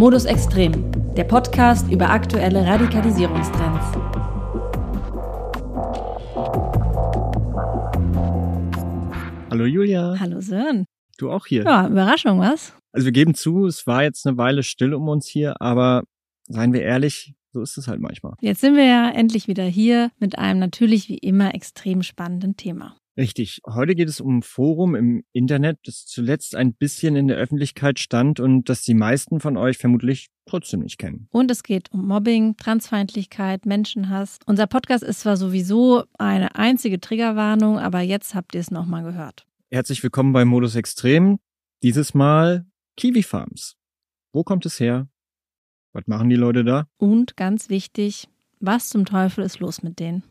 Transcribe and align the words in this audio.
Modus 0.00 0.24
Extrem, 0.24 0.90
der 1.14 1.24
Podcast 1.24 1.92
über 1.92 2.08
aktuelle 2.08 2.64
Radikalisierungstrends. 2.64 3.84
Hallo 9.50 9.66
Julia. 9.66 10.16
Hallo 10.18 10.40
Sören. 10.40 10.86
Du 11.18 11.30
auch 11.30 11.44
hier. 11.44 11.64
Ja, 11.64 11.86
Überraschung, 11.86 12.40
was? 12.40 12.72
Also 12.92 13.04
wir 13.04 13.12
geben 13.12 13.34
zu, 13.34 13.66
es 13.66 13.86
war 13.86 14.02
jetzt 14.02 14.26
eine 14.26 14.38
Weile 14.38 14.62
still 14.62 14.94
um 14.94 15.06
uns 15.06 15.26
hier, 15.26 15.60
aber 15.60 16.04
seien 16.48 16.72
wir 16.72 16.80
ehrlich, 16.80 17.34
so 17.52 17.60
ist 17.60 17.76
es 17.76 17.86
halt 17.86 18.00
manchmal. 18.00 18.36
Jetzt 18.40 18.62
sind 18.62 18.76
wir 18.76 18.86
ja 18.86 19.10
endlich 19.10 19.48
wieder 19.48 19.64
hier 19.64 20.12
mit 20.18 20.38
einem 20.38 20.60
natürlich 20.60 21.10
wie 21.10 21.18
immer 21.18 21.54
extrem 21.54 22.02
spannenden 22.02 22.56
Thema. 22.56 22.96
Richtig. 23.20 23.60
Heute 23.66 23.94
geht 23.94 24.08
es 24.08 24.18
um 24.18 24.38
ein 24.38 24.42
Forum 24.42 24.94
im 24.94 25.24
Internet, 25.34 25.78
das 25.84 26.06
zuletzt 26.06 26.56
ein 26.56 26.72
bisschen 26.72 27.16
in 27.16 27.28
der 27.28 27.36
Öffentlichkeit 27.36 27.98
stand 27.98 28.40
und 28.40 28.70
das 28.70 28.80
die 28.80 28.94
meisten 28.94 29.40
von 29.40 29.58
euch 29.58 29.76
vermutlich 29.76 30.30
trotzdem 30.46 30.80
nicht 30.80 30.96
kennen. 30.96 31.28
Und 31.30 31.50
es 31.50 31.62
geht 31.62 31.92
um 31.92 32.06
Mobbing, 32.06 32.56
Transfeindlichkeit, 32.56 33.66
Menschenhass. 33.66 34.38
Unser 34.46 34.66
Podcast 34.66 35.04
ist 35.04 35.20
zwar 35.20 35.36
sowieso 35.36 36.04
eine 36.18 36.54
einzige 36.54 36.98
Triggerwarnung, 36.98 37.78
aber 37.78 38.00
jetzt 38.00 38.34
habt 38.34 38.54
ihr 38.54 38.62
es 38.62 38.70
nochmal 38.70 39.02
gehört. 39.02 39.46
Herzlich 39.70 40.02
willkommen 40.02 40.32
bei 40.32 40.46
Modus 40.46 40.74
Extrem. 40.74 41.40
Dieses 41.82 42.14
Mal 42.14 42.64
Kiwi 42.96 43.22
Farms. 43.22 43.76
Wo 44.32 44.44
kommt 44.44 44.64
es 44.64 44.80
her? 44.80 45.10
Was 45.92 46.06
machen 46.06 46.30
die 46.30 46.36
Leute 46.36 46.64
da? 46.64 46.86
Und 46.96 47.36
ganz 47.36 47.68
wichtig, 47.68 48.28
was 48.60 48.88
zum 48.88 49.04
Teufel 49.04 49.44
ist 49.44 49.60
los 49.60 49.82
mit 49.82 49.98
denen? 50.00 50.22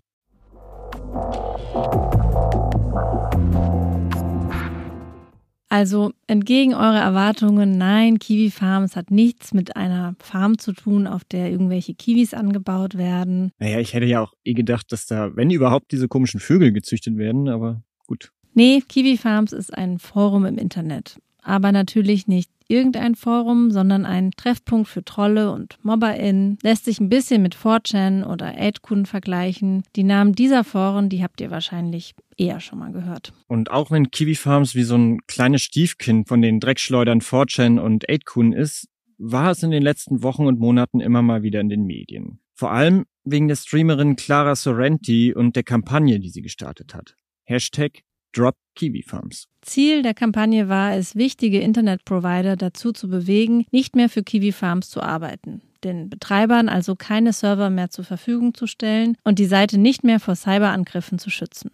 Also 5.71 6.11
entgegen 6.25 6.73
eurer 6.73 6.99
Erwartungen, 6.99 7.77
nein, 7.77 8.17
Kiwi 8.17 8.49
Farms 8.49 8.95
hat 8.95 9.11
nichts 9.11 9.53
mit 9.53 9.75
einer 9.75 10.15
Farm 10.19 10.57
zu 10.57 10.73
tun, 10.73 11.05
auf 11.05 11.23
der 11.23 11.51
irgendwelche 11.51 11.93
Kiwis 11.93 12.33
angebaut 12.33 12.97
werden. 12.97 13.51
Naja, 13.59 13.79
ich 13.79 13.93
hätte 13.93 14.07
ja 14.07 14.21
auch 14.21 14.33
eh 14.43 14.53
gedacht, 14.53 14.91
dass 14.91 15.05
da, 15.05 15.35
wenn 15.35 15.51
überhaupt, 15.51 15.91
diese 15.91 16.07
komischen 16.07 16.39
Vögel 16.39 16.71
gezüchtet 16.71 17.17
werden, 17.17 17.47
aber 17.47 17.83
gut. 18.07 18.31
Nee, 18.55 18.81
Kiwi 18.87 19.17
Farms 19.17 19.53
ist 19.53 19.71
ein 19.71 19.99
Forum 19.99 20.45
im 20.45 20.57
Internet. 20.57 21.19
Aber 21.43 21.71
natürlich 21.71 22.27
nicht 22.27 22.51
irgendein 22.69 23.15
Forum, 23.15 23.71
sondern 23.71 24.05
ein 24.05 24.31
Treffpunkt 24.31 24.87
für 24.87 25.03
Trolle 25.03 25.51
und 25.51 25.77
MobberInnen. 25.83 26.57
Lässt 26.63 26.85
sich 26.85 27.01
ein 27.01 27.09
bisschen 27.09 27.41
mit 27.41 27.55
4chan 27.55 28.25
oder 28.25 28.55
8kun 28.57 29.05
vergleichen. 29.05 29.83
Die 29.95 30.03
Namen 30.03 30.33
dieser 30.33 30.63
Foren, 30.63 31.09
die 31.09 31.23
habt 31.23 31.41
ihr 31.41 31.51
wahrscheinlich 31.51 32.13
eher 32.37 32.59
schon 32.61 32.79
mal 32.79 32.91
gehört. 32.91 33.33
Und 33.47 33.71
auch 33.71 33.91
wenn 33.91 34.11
Kiwi 34.11 34.35
Farms 34.35 34.75
wie 34.75 34.83
so 34.83 34.95
ein 34.95 35.19
kleines 35.27 35.63
Stiefkind 35.63 36.29
von 36.29 36.41
den 36.41 36.59
Dreckschleudern 36.59 37.19
4chan 37.19 37.79
und 37.79 38.07
8kun 38.07 38.55
ist, 38.55 38.87
war 39.17 39.51
es 39.51 39.63
in 39.63 39.71
den 39.71 39.83
letzten 39.83 40.23
Wochen 40.23 40.47
und 40.47 40.59
Monaten 40.59 41.01
immer 41.01 41.21
mal 41.21 41.43
wieder 41.43 41.59
in 41.59 41.69
den 41.69 41.83
Medien. 41.83 42.39
Vor 42.53 42.71
allem 42.71 43.05
wegen 43.23 43.47
der 43.47 43.55
Streamerin 43.55 44.15
Clara 44.15 44.55
Sorrenti 44.55 45.33
und 45.33 45.55
der 45.55 45.63
Kampagne, 45.63 46.19
die 46.19 46.29
sie 46.29 46.41
gestartet 46.41 46.93
hat. 46.93 47.15
Hashtag 47.43 48.03
Drop 48.33 48.55
Kiwi 48.75 49.03
Farms. 49.03 49.47
Ziel 49.61 50.03
der 50.03 50.13
Kampagne 50.13 50.69
war 50.69 50.95
es, 50.95 51.15
wichtige 51.15 51.59
Internetprovider 51.59 52.55
dazu 52.55 52.91
zu 52.91 53.09
bewegen, 53.09 53.65
nicht 53.71 53.95
mehr 53.95 54.09
für 54.09 54.23
Kiwi 54.23 54.51
Farms 54.51 54.89
zu 54.89 55.01
arbeiten, 55.01 55.61
den 55.83 56.09
Betreibern 56.09 56.69
also 56.69 56.95
keine 56.95 57.33
Server 57.33 57.69
mehr 57.69 57.89
zur 57.89 58.05
Verfügung 58.05 58.53
zu 58.53 58.67
stellen 58.67 59.17
und 59.23 59.39
die 59.39 59.45
Seite 59.45 59.77
nicht 59.77 60.03
mehr 60.03 60.19
vor 60.19 60.35
Cyberangriffen 60.35 61.19
zu 61.19 61.29
schützen. 61.29 61.71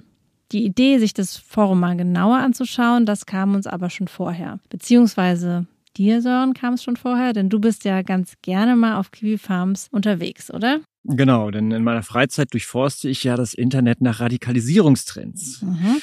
Die 0.52 0.64
Idee, 0.64 1.00
sich 1.00 1.14
das 1.14 1.38
Forum 1.38 1.80
mal 1.80 1.97
genauer 1.97 2.38
anzuschauen, 2.38 3.06
das 3.06 3.25
kam 3.25 3.56
uns 3.56 3.67
aber 3.67 3.90
schon 3.90 4.08
vorher. 4.08 4.59
Beziehungsweise 4.69 5.66
dir, 5.97 6.22
Sören, 6.22 6.53
kam 6.53 6.75
es 6.75 6.84
schon 6.84 6.97
vorher, 6.97 7.34
denn 7.34 7.50
du 7.50 7.59
bist 7.59 7.84
ja 7.86 8.02
ganz 8.02 8.34
gerne 8.42 8.75
mal 8.75 8.97
auf 8.97 9.12
Kiwi 9.12 9.38
Farms 9.38 9.88
unterwegs, 9.92 10.52
oder? 10.52 10.81
Genau, 11.03 11.52
denn 11.52 11.72
in 11.72 11.84
meiner 11.84 12.03
Freizeit 12.03 12.53
durchforste 12.53 13.09
ich 13.09 13.24
ja 13.24 13.35
das 13.35 13.53
Internet 13.53 14.02
nach 14.02 14.19
Radikalisierungstrends. 14.19 15.62
Mhm. 15.62 16.02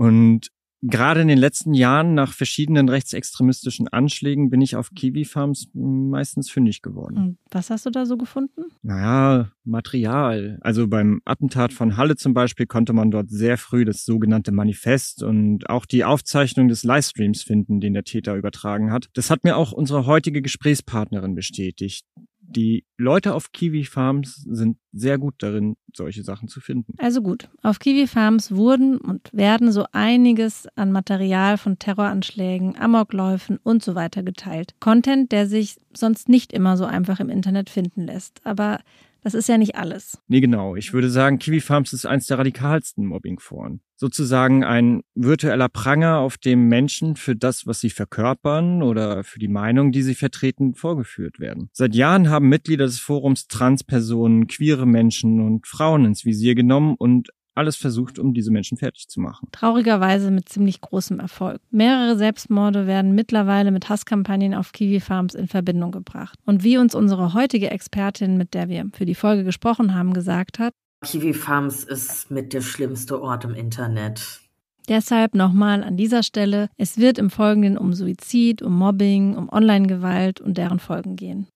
Und 0.00 0.48
gerade 0.80 1.20
in 1.20 1.28
den 1.28 1.36
letzten 1.36 1.74
Jahren 1.74 2.14
nach 2.14 2.32
verschiedenen 2.32 2.88
rechtsextremistischen 2.88 3.86
Anschlägen 3.86 4.48
bin 4.48 4.62
ich 4.62 4.74
auf 4.74 4.92
Kiwi 4.94 5.26
Farms 5.26 5.68
meistens 5.74 6.48
fündig 6.48 6.80
geworden. 6.80 7.16
Und 7.18 7.38
was 7.50 7.68
hast 7.68 7.84
du 7.84 7.90
da 7.90 8.06
so 8.06 8.16
gefunden? 8.16 8.62
Naja, 8.80 9.52
Material. 9.62 10.58
Also 10.62 10.88
beim 10.88 11.20
Attentat 11.26 11.74
von 11.74 11.98
Halle 11.98 12.16
zum 12.16 12.32
Beispiel 12.32 12.64
konnte 12.64 12.94
man 12.94 13.10
dort 13.10 13.28
sehr 13.28 13.58
früh 13.58 13.84
das 13.84 14.06
sogenannte 14.06 14.52
Manifest 14.52 15.22
und 15.22 15.68
auch 15.68 15.84
die 15.84 16.02
Aufzeichnung 16.02 16.68
des 16.68 16.82
Livestreams 16.82 17.42
finden, 17.42 17.80
den 17.80 17.92
der 17.92 18.04
Täter 18.04 18.34
übertragen 18.34 18.90
hat. 18.90 19.10
Das 19.12 19.28
hat 19.28 19.44
mir 19.44 19.58
auch 19.58 19.72
unsere 19.72 20.06
heutige 20.06 20.40
Gesprächspartnerin 20.40 21.34
bestätigt 21.34 22.06
die 22.50 22.84
Leute 22.96 23.34
auf 23.34 23.52
Kiwi 23.52 23.84
Farms 23.84 24.36
sind 24.48 24.76
sehr 24.92 25.18
gut 25.18 25.34
darin, 25.38 25.76
solche 25.94 26.22
Sachen 26.22 26.48
zu 26.48 26.60
finden. 26.60 26.94
Also 26.98 27.22
gut, 27.22 27.48
auf 27.62 27.78
Kiwi 27.78 28.06
Farms 28.06 28.52
wurden 28.52 28.98
und 28.98 29.30
werden 29.32 29.72
so 29.72 29.86
einiges 29.92 30.66
an 30.74 30.92
Material 30.92 31.58
von 31.58 31.78
Terroranschlägen, 31.78 32.76
Amokläufen 32.76 33.58
und 33.62 33.82
so 33.82 33.94
weiter 33.94 34.22
geteilt. 34.22 34.74
Content, 34.80 35.32
der 35.32 35.46
sich 35.46 35.76
sonst 35.94 36.28
nicht 36.28 36.52
immer 36.52 36.76
so 36.76 36.84
einfach 36.84 37.20
im 37.20 37.30
Internet 37.30 37.70
finden 37.70 38.06
lässt. 38.06 38.40
Aber 38.44 38.80
das 39.22 39.34
ist 39.34 39.48
ja 39.48 39.58
nicht 39.58 39.76
alles. 39.76 40.18
Nee, 40.28 40.40
genau. 40.40 40.76
Ich 40.76 40.92
würde 40.92 41.10
sagen, 41.10 41.38
Kiwi 41.38 41.60
Farms 41.60 41.92
ist 41.92 42.06
eins 42.06 42.26
der 42.26 42.38
radikalsten 42.38 43.06
Mobbingforen. 43.06 43.80
Sozusagen 43.96 44.64
ein 44.64 45.02
virtueller 45.14 45.68
Pranger, 45.68 46.18
auf 46.18 46.38
dem 46.38 46.68
Menschen 46.68 47.16
für 47.16 47.36
das, 47.36 47.66
was 47.66 47.80
sie 47.80 47.90
verkörpern 47.90 48.82
oder 48.82 49.24
für 49.24 49.38
die 49.38 49.48
Meinung, 49.48 49.92
die 49.92 50.02
sie 50.02 50.14
vertreten, 50.14 50.74
vorgeführt 50.74 51.38
werden. 51.38 51.68
Seit 51.72 51.94
Jahren 51.94 52.30
haben 52.30 52.48
Mitglieder 52.48 52.86
des 52.86 52.98
Forums 52.98 53.46
Transpersonen, 53.46 54.46
queere 54.46 54.86
Menschen 54.86 55.40
und 55.40 55.66
Frauen 55.66 56.06
ins 56.06 56.24
Visier 56.24 56.54
genommen 56.54 56.94
und 56.98 57.28
alles 57.60 57.76
versucht, 57.76 58.18
um 58.18 58.32
diese 58.34 58.50
Menschen 58.50 58.78
fertig 58.78 59.08
zu 59.08 59.20
machen. 59.20 59.48
Traurigerweise 59.52 60.30
mit 60.30 60.48
ziemlich 60.48 60.80
großem 60.80 61.20
Erfolg. 61.20 61.60
Mehrere 61.70 62.16
Selbstmorde 62.16 62.86
werden 62.86 63.14
mittlerweile 63.14 63.70
mit 63.70 63.88
Hasskampagnen 63.88 64.54
auf 64.54 64.72
Kiwi 64.72 65.00
Farms 65.00 65.34
in 65.34 65.46
Verbindung 65.46 65.92
gebracht. 65.92 66.38
Und 66.46 66.64
wie 66.64 66.78
uns 66.78 66.94
unsere 66.94 67.34
heutige 67.34 67.70
Expertin, 67.70 68.36
mit 68.38 68.54
der 68.54 68.68
wir 68.68 68.86
für 68.94 69.04
die 69.04 69.14
Folge 69.14 69.44
gesprochen 69.44 69.94
haben, 69.94 70.14
gesagt 70.14 70.58
hat, 70.58 70.72
Kiwi 71.04 71.34
Farms 71.34 71.84
ist 71.84 72.30
mit 72.30 72.52
der 72.52 72.62
schlimmste 72.62 73.20
Ort 73.22 73.44
im 73.44 73.54
Internet. 73.54 74.40
Deshalb 74.88 75.34
nochmal 75.34 75.84
an 75.84 75.96
dieser 75.96 76.22
Stelle, 76.22 76.68
es 76.76 76.96
wird 76.96 77.18
im 77.18 77.30
Folgenden 77.30 77.78
um 77.78 77.92
Suizid, 77.92 78.62
um 78.62 78.76
Mobbing, 78.76 79.36
um 79.36 79.48
Online-Gewalt 79.48 80.40
und 80.40 80.58
deren 80.58 80.78
Folgen 80.80 81.16
gehen. 81.16 81.46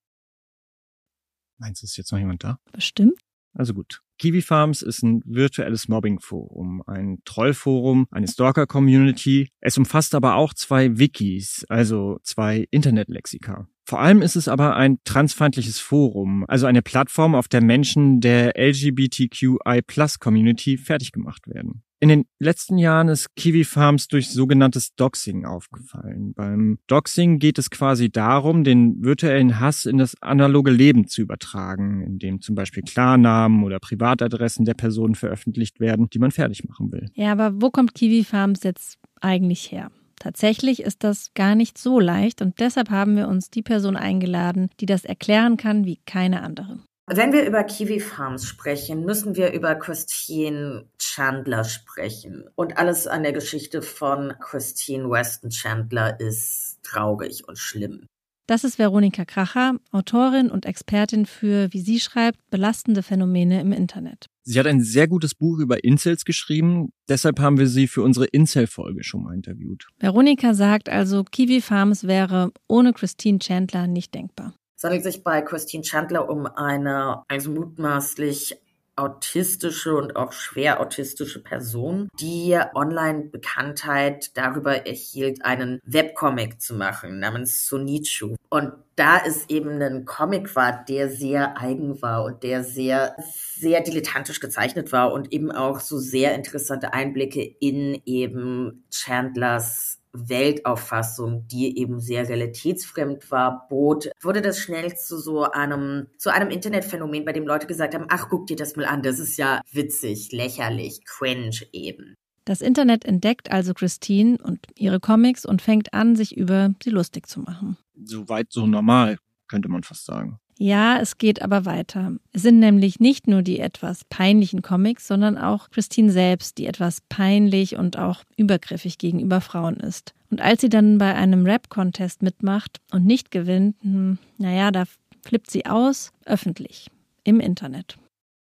Meinst 1.59 1.82
du, 1.82 1.86
ist 1.86 1.97
jetzt 1.97 2.12
noch 2.12 2.19
jemand 2.19 2.44
da? 2.44 2.59
Bestimmt. 2.72 3.19
Also 3.54 3.72
gut. 3.72 4.00
Kiwi 4.19 4.42
Farms 4.42 4.82
ist 4.82 5.03
ein 5.03 5.22
virtuelles 5.25 5.88
Mobbing-Forum, 5.88 6.82
ein 6.87 7.22
Trollforum, 7.25 8.06
eine 8.10 8.28
Stalker-Community. 8.28 9.48
Es 9.60 9.78
umfasst 9.78 10.15
aber 10.15 10.34
auch 10.34 10.53
zwei 10.54 10.98
Wikis, 10.98 11.65
also 11.69 12.19
zwei 12.22 12.66
Internetlexika. 12.70 13.66
Vor 13.87 14.00
allem 14.00 14.22
ist 14.22 14.34
es 14.34 14.48
aber 14.48 14.76
ein 14.76 14.97
transfeindliches 15.04 15.78
Forum, 15.78 16.47
also 16.48 16.65
eine 16.66 16.81
Plattform, 16.82 17.34
auf 17.34 17.48
der 17.48 17.62
Menschen 17.62 18.20
der 18.20 18.54
LGBTQI-Plus-Community 18.56 20.78
fertig 20.78 21.12
gemacht 21.12 21.47
werden. 21.47 21.84
In 22.00 22.09
den 22.09 22.25
letzten 22.38 22.77
Jahren 22.77 23.09
ist 23.09 23.34
Kiwi 23.34 23.65
Farms 23.65 24.09
durch 24.09 24.31
sogenanntes 24.31 24.94
Doxing 24.94 25.47
aufgefallen. 25.47 26.34
Beim 26.34 26.78
Doxing 26.87 27.38
geht 27.38 27.59
es 27.59 27.71
quasi 27.71 28.10
darum, 28.10 28.65
den 28.65 29.03
virtuellen 29.03 29.59
Hass 29.60 29.87
in 29.87 29.99
das 29.99 30.15
analoge 30.21 30.71
Leben 30.71 31.06
zu 31.06 31.22
übertragen, 31.22 32.03
indem 32.03 32.41
zum 32.41 32.56
Beispiel 32.56 32.83
Klarnamen 32.83 33.65
oder 33.65 33.78
Privatadressen 33.78 34.65
der 34.65 34.75
Personen 34.75 35.15
veröffentlicht 35.15 35.81
werden, 35.81 36.09
die 36.10 36.19
man 36.19 36.31
fertig 36.31 36.69
machen 36.69 36.93
will. 36.93 37.10
Ja, 37.15 37.33
aber 37.33 37.62
wo 37.62 37.71
kommt 37.71 37.94
Kiwi 37.94 38.25
Farms 38.25 38.65
jetzt 38.65 38.99
eigentlich 39.21 39.72
her? 39.72 39.91
Tatsächlich 40.16 40.83
ist 40.83 41.04
das 41.04 41.33
gar 41.34 41.54
nicht 41.54 41.78
so 41.78 42.01
leicht 42.01 42.41
und 42.42 42.60
deshalb 42.60 42.91
haben 42.91 43.16
wir 43.16 43.28
uns 43.28 43.51
die 43.51 43.63
Person 43.63 43.97
eingeladen, 43.97 44.68
die 44.80 44.86
das 44.86 45.04
erklären 45.04 45.57
kann 45.57 45.84
wie 45.84 46.01
keine 46.07 46.42
andere. 46.42 46.78
Wenn 47.06 47.34
wir 47.34 47.47
über 47.47 47.65
Kiwi 47.65 48.01
Farms 48.01 48.47
sprechen, 48.47 49.04
müssen 49.04 49.36
wir 49.36 49.53
über 49.53 49.74
Christine 49.74 50.86
Chandler 50.98 51.65
sprechen. 51.65 52.45
Und 52.54 52.78
alles 52.78 53.06
an 53.06 53.22
der 53.22 53.33
Geschichte 53.33 53.83
von 53.83 54.33
Christine 54.41 55.10
Weston 55.10 55.51
Chandler 55.51 56.18
ist 56.18 56.78
traurig 56.83 57.47
und 57.47 57.59
schlimm. 57.59 58.06
Das 58.47 58.65
ist 58.65 58.78
Veronika 58.78 59.27
Kracher, 59.27 59.74
Autorin 59.91 60.51
und 60.51 60.65
Expertin 60.65 61.27
für, 61.27 61.72
wie 61.72 61.80
sie 61.80 62.01
schreibt, 62.01 62.39
belastende 62.51 63.03
Phänomene 63.03 63.60
im 63.60 63.72
Internet. 63.72 64.27
Sie 64.42 64.59
hat 64.59 64.66
ein 64.66 64.83
sehr 64.83 65.06
gutes 65.06 65.34
Buch 65.34 65.59
über 65.59 65.84
Incels 65.84 66.24
geschrieben, 66.24 66.91
deshalb 67.09 67.39
haben 67.39 67.59
wir 67.59 67.66
sie 67.66 67.86
für 67.86 68.03
unsere 68.03 68.27
Incel-Folge 68.27 69.03
schon 69.03 69.22
mal 69.22 69.34
interviewt. 69.34 69.86
Veronika 69.98 70.54
sagt 70.54 70.89
also, 70.89 71.24
Kiwi 71.24 71.60
Farms 71.60 72.06
wäre 72.06 72.53
ohne 72.66 72.92
Christine 72.95 73.39
Chandler 73.39 73.86
nicht 73.86 74.15
denkbar. 74.15 74.54
Es 74.76 74.84
handelt 74.84 75.04
sich 75.04 75.22
bei 75.22 75.42
Christine 75.42 75.82
Chandler 75.82 76.28
um 76.28 76.47
eine 76.47 77.22
also 77.28 77.50
mutmaßlich 77.50 78.59
autistische 78.97 79.94
und 79.97 80.16
auch 80.16 80.32
schwer 80.32 80.80
autistische 80.80 81.42
Person, 81.42 82.09
die 82.21 82.59
Online-Bekanntheit 82.74 84.36
darüber 84.36 84.86
erhielt, 84.86 85.44
einen 85.44 85.80
Webcomic 85.84 86.60
zu 86.60 86.74
machen 86.74 87.18
namens 87.18 87.66
Sonichu. 87.66 88.36
Und 88.50 88.72
da 88.97 89.21
es 89.26 89.48
eben 89.48 89.82
ein 89.82 90.04
Comic 90.04 90.54
war, 90.54 90.84
der 90.84 91.09
sehr 91.09 91.59
eigen 91.60 92.00
war 92.03 92.24
und 92.24 92.42
der 92.42 92.62
sehr, 92.62 93.16
sehr 93.56 93.80
dilettantisch 93.80 94.41
gezeichnet 94.41 94.92
war 94.92 95.12
und 95.12 95.32
eben 95.32 95.50
auch 95.50 95.80
so 95.80 95.98
sehr 95.98 96.34
interessante 96.34 96.92
Einblicke 96.92 97.42
in 97.42 98.00
eben 98.04 98.84
Chandlers 98.91 99.98
Weltauffassung, 100.15 101.47
die 101.49 101.78
eben 101.78 102.01
sehr 102.01 102.28
realitätsfremd 102.28 103.31
war, 103.31 103.66
bot, 103.69 104.11
wurde 104.22 104.41
das 104.41 104.59
schnell 104.59 104.97
zu 104.97 105.19
so 105.19 105.43
einem, 105.43 106.07
zu 106.19 106.33
einem 106.33 106.51
Internetphänomen, 106.51 107.25
bei 107.25 107.33
dem 107.33 107.47
Leute 107.47 107.66
gesagt 107.66 107.95
haben, 107.95 108.07
ach, 108.09 108.28
guck 108.31 108.47
dir 108.47 108.57
das 108.57 108.77
mal 108.77 108.87
an, 108.87 109.03
das 109.03 109.19
ist 109.19 109.37
ja 109.37 109.61
witzig, 109.72 110.33
lächerlich, 110.33 111.05
cringe 111.05 111.61
eben. 111.72 112.15
Das 112.47 112.61
Internet 112.61 113.05
entdeckt 113.05 113.51
also 113.51 113.72
Christine 113.72 114.37
und 114.43 114.61
ihre 114.77 115.01
Comics 115.01 115.47
und 115.47 115.63
fängt 115.63 115.95
an, 115.95 116.15
sich 116.15 116.37
über 116.37 116.75
sie 116.83 116.91
lustig 116.91 117.27
zu 117.27 117.41
machen. 117.41 117.78
Soweit 118.05 118.53
so 118.53 118.66
normal, 118.66 119.16
könnte 119.49 119.69
man 119.69 119.83
fast 119.83 120.05
sagen. 120.05 120.39
Ja, 120.59 120.98
es 121.01 121.18
geht 121.18 121.42
aber 121.42 121.65
weiter. 121.65 122.12
Es 122.33 122.42
sind 122.42 122.60
nämlich 122.60 123.01
nicht 123.01 123.27
nur 123.27 123.42
die 123.42 123.59
etwas 123.59 124.04
peinlichen 124.04 124.62
Comics, 124.62 125.06
sondern 125.06 125.36
auch 125.36 125.71
Christine 125.71 126.12
selbst, 126.12 126.59
die 126.59 126.66
etwas 126.66 127.01
peinlich 127.09 127.77
und 127.77 127.98
auch 127.98 128.22
übergriffig 128.36 128.98
gegenüber 128.98 129.41
Frauen 129.41 129.77
ist. 129.77 130.15
Und 130.30 130.41
als 130.41 130.60
sie 130.60 130.68
dann 130.68 130.98
bei 130.98 131.15
einem 131.15 131.45
Rap-Contest 131.45 132.22
mitmacht 132.22 132.80
und 132.92 133.04
nicht 133.04 133.30
gewinnt, 133.30 133.77
hm, 133.83 134.18
naja, 134.39 134.71
da 134.71 134.84
flippt 135.22 135.51
sie 135.51 135.66
aus, 135.66 136.12
öffentlich, 136.24 136.89
im 137.24 137.41
Internet 137.41 137.98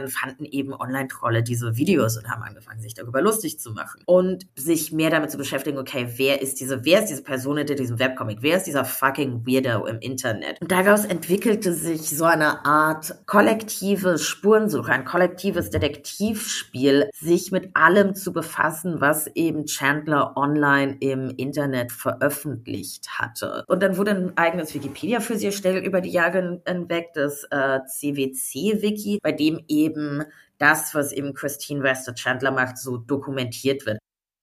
fanden 0.06 0.44
eben 0.44 0.72
Online-Trolle 0.72 1.42
diese 1.42 1.76
Videos 1.76 2.16
und 2.16 2.30
haben 2.30 2.42
angefangen, 2.42 2.80
sich 2.80 2.94
darüber 2.94 3.20
lustig 3.20 3.58
zu 3.58 3.72
machen 3.72 4.00
und 4.06 4.46
sich 4.54 4.92
mehr 4.92 5.10
damit 5.10 5.32
zu 5.32 5.38
beschäftigen, 5.38 5.76
okay, 5.76 6.12
wer 6.16 6.40
ist 6.40 6.60
diese, 6.60 6.84
wer 6.84 7.00
ist 7.00 7.08
diese 7.08 7.24
Person 7.24 7.56
hinter 7.56 7.74
diesem 7.74 7.98
Webcomic? 7.98 8.38
Wer 8.40 8.58
ist 8.58 8.64
dieser 8.64 8.84
fucking 8.84 9.44
Weirdo 9.44 9.86
im 9.86 9.98
Internet? 9.98 10.60
Und 10.60 10.70
daraus 10.70 11.04
entwickelte 11.04 11.72
sich 11.72 12.16
so 12.16 12.24
eine 12.24 12.64
Art 12.64 13.26
kollektive 13.26 14.18
Spurensuche, 14.18 14.92
ein 14.92 15.04
kollektives 15.04 15.70
Detektivspiel, 15.70 17.10
sich 17.12 17.50
mit 17.50 17.70
allem 17.74 18.14
zu 18.14 18.32
befassen, 18.32 19.00
was 19.00 19.26
eben 19.34 19.66
Chandler 19.66 20.36
online 20.36 20.96
im 21.00 21.30
Internet 21.30 21.90
veröffentlicht 21.90 23.08
hatte. 23.18 23.64
Und 23.66 23.82
dann 23.82 23.96
wurde 23.96 24.12
ein 24.12 24.36
eigenes 24.36 24.72
Wikipedia 24.74 25.18
für 25.18 25.36
sie 25.36 25.46
erstellt 25.46 25.84
über 25.84 26.00
die 26.00 26.10
Jahre 26.10 26.62
hinweg, 26.64 27.08
das 27.14 27.44
äh, 27.50 27.80
CWC-Wiki, 27.84 29.18
bei 29.22 29.32
dem 29.32 29.64
eben 29.66 29.87
eben 29.88 30.24
das, 30.58 30.94
was 30.94 31.12
eben 31.12 31.34
Christine 31.34 31.82
Wester 31.82 32.14
Chandler 32.14 32.50
macht, 32.50 32.78
so 32.78 32.96
dokumentiert 32.96 33.86
wird. 33.86 33.98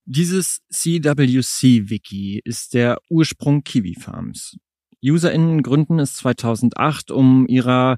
Dieses 0.06 0.62
CWC-Wiki 0.72 2.42
ist 2.44 2.74
der 2.74 3.00
Ursprung 3.10 3.64
Kiwi 3.64 3.96
Farms. 4.00 4.58
UserInnen 5.02 5.64
gründen 5.64 6.00
es 6.00 6.16
2008, 6.16 7.12
um 7.12 7.48
ihrer, 7.48 7.98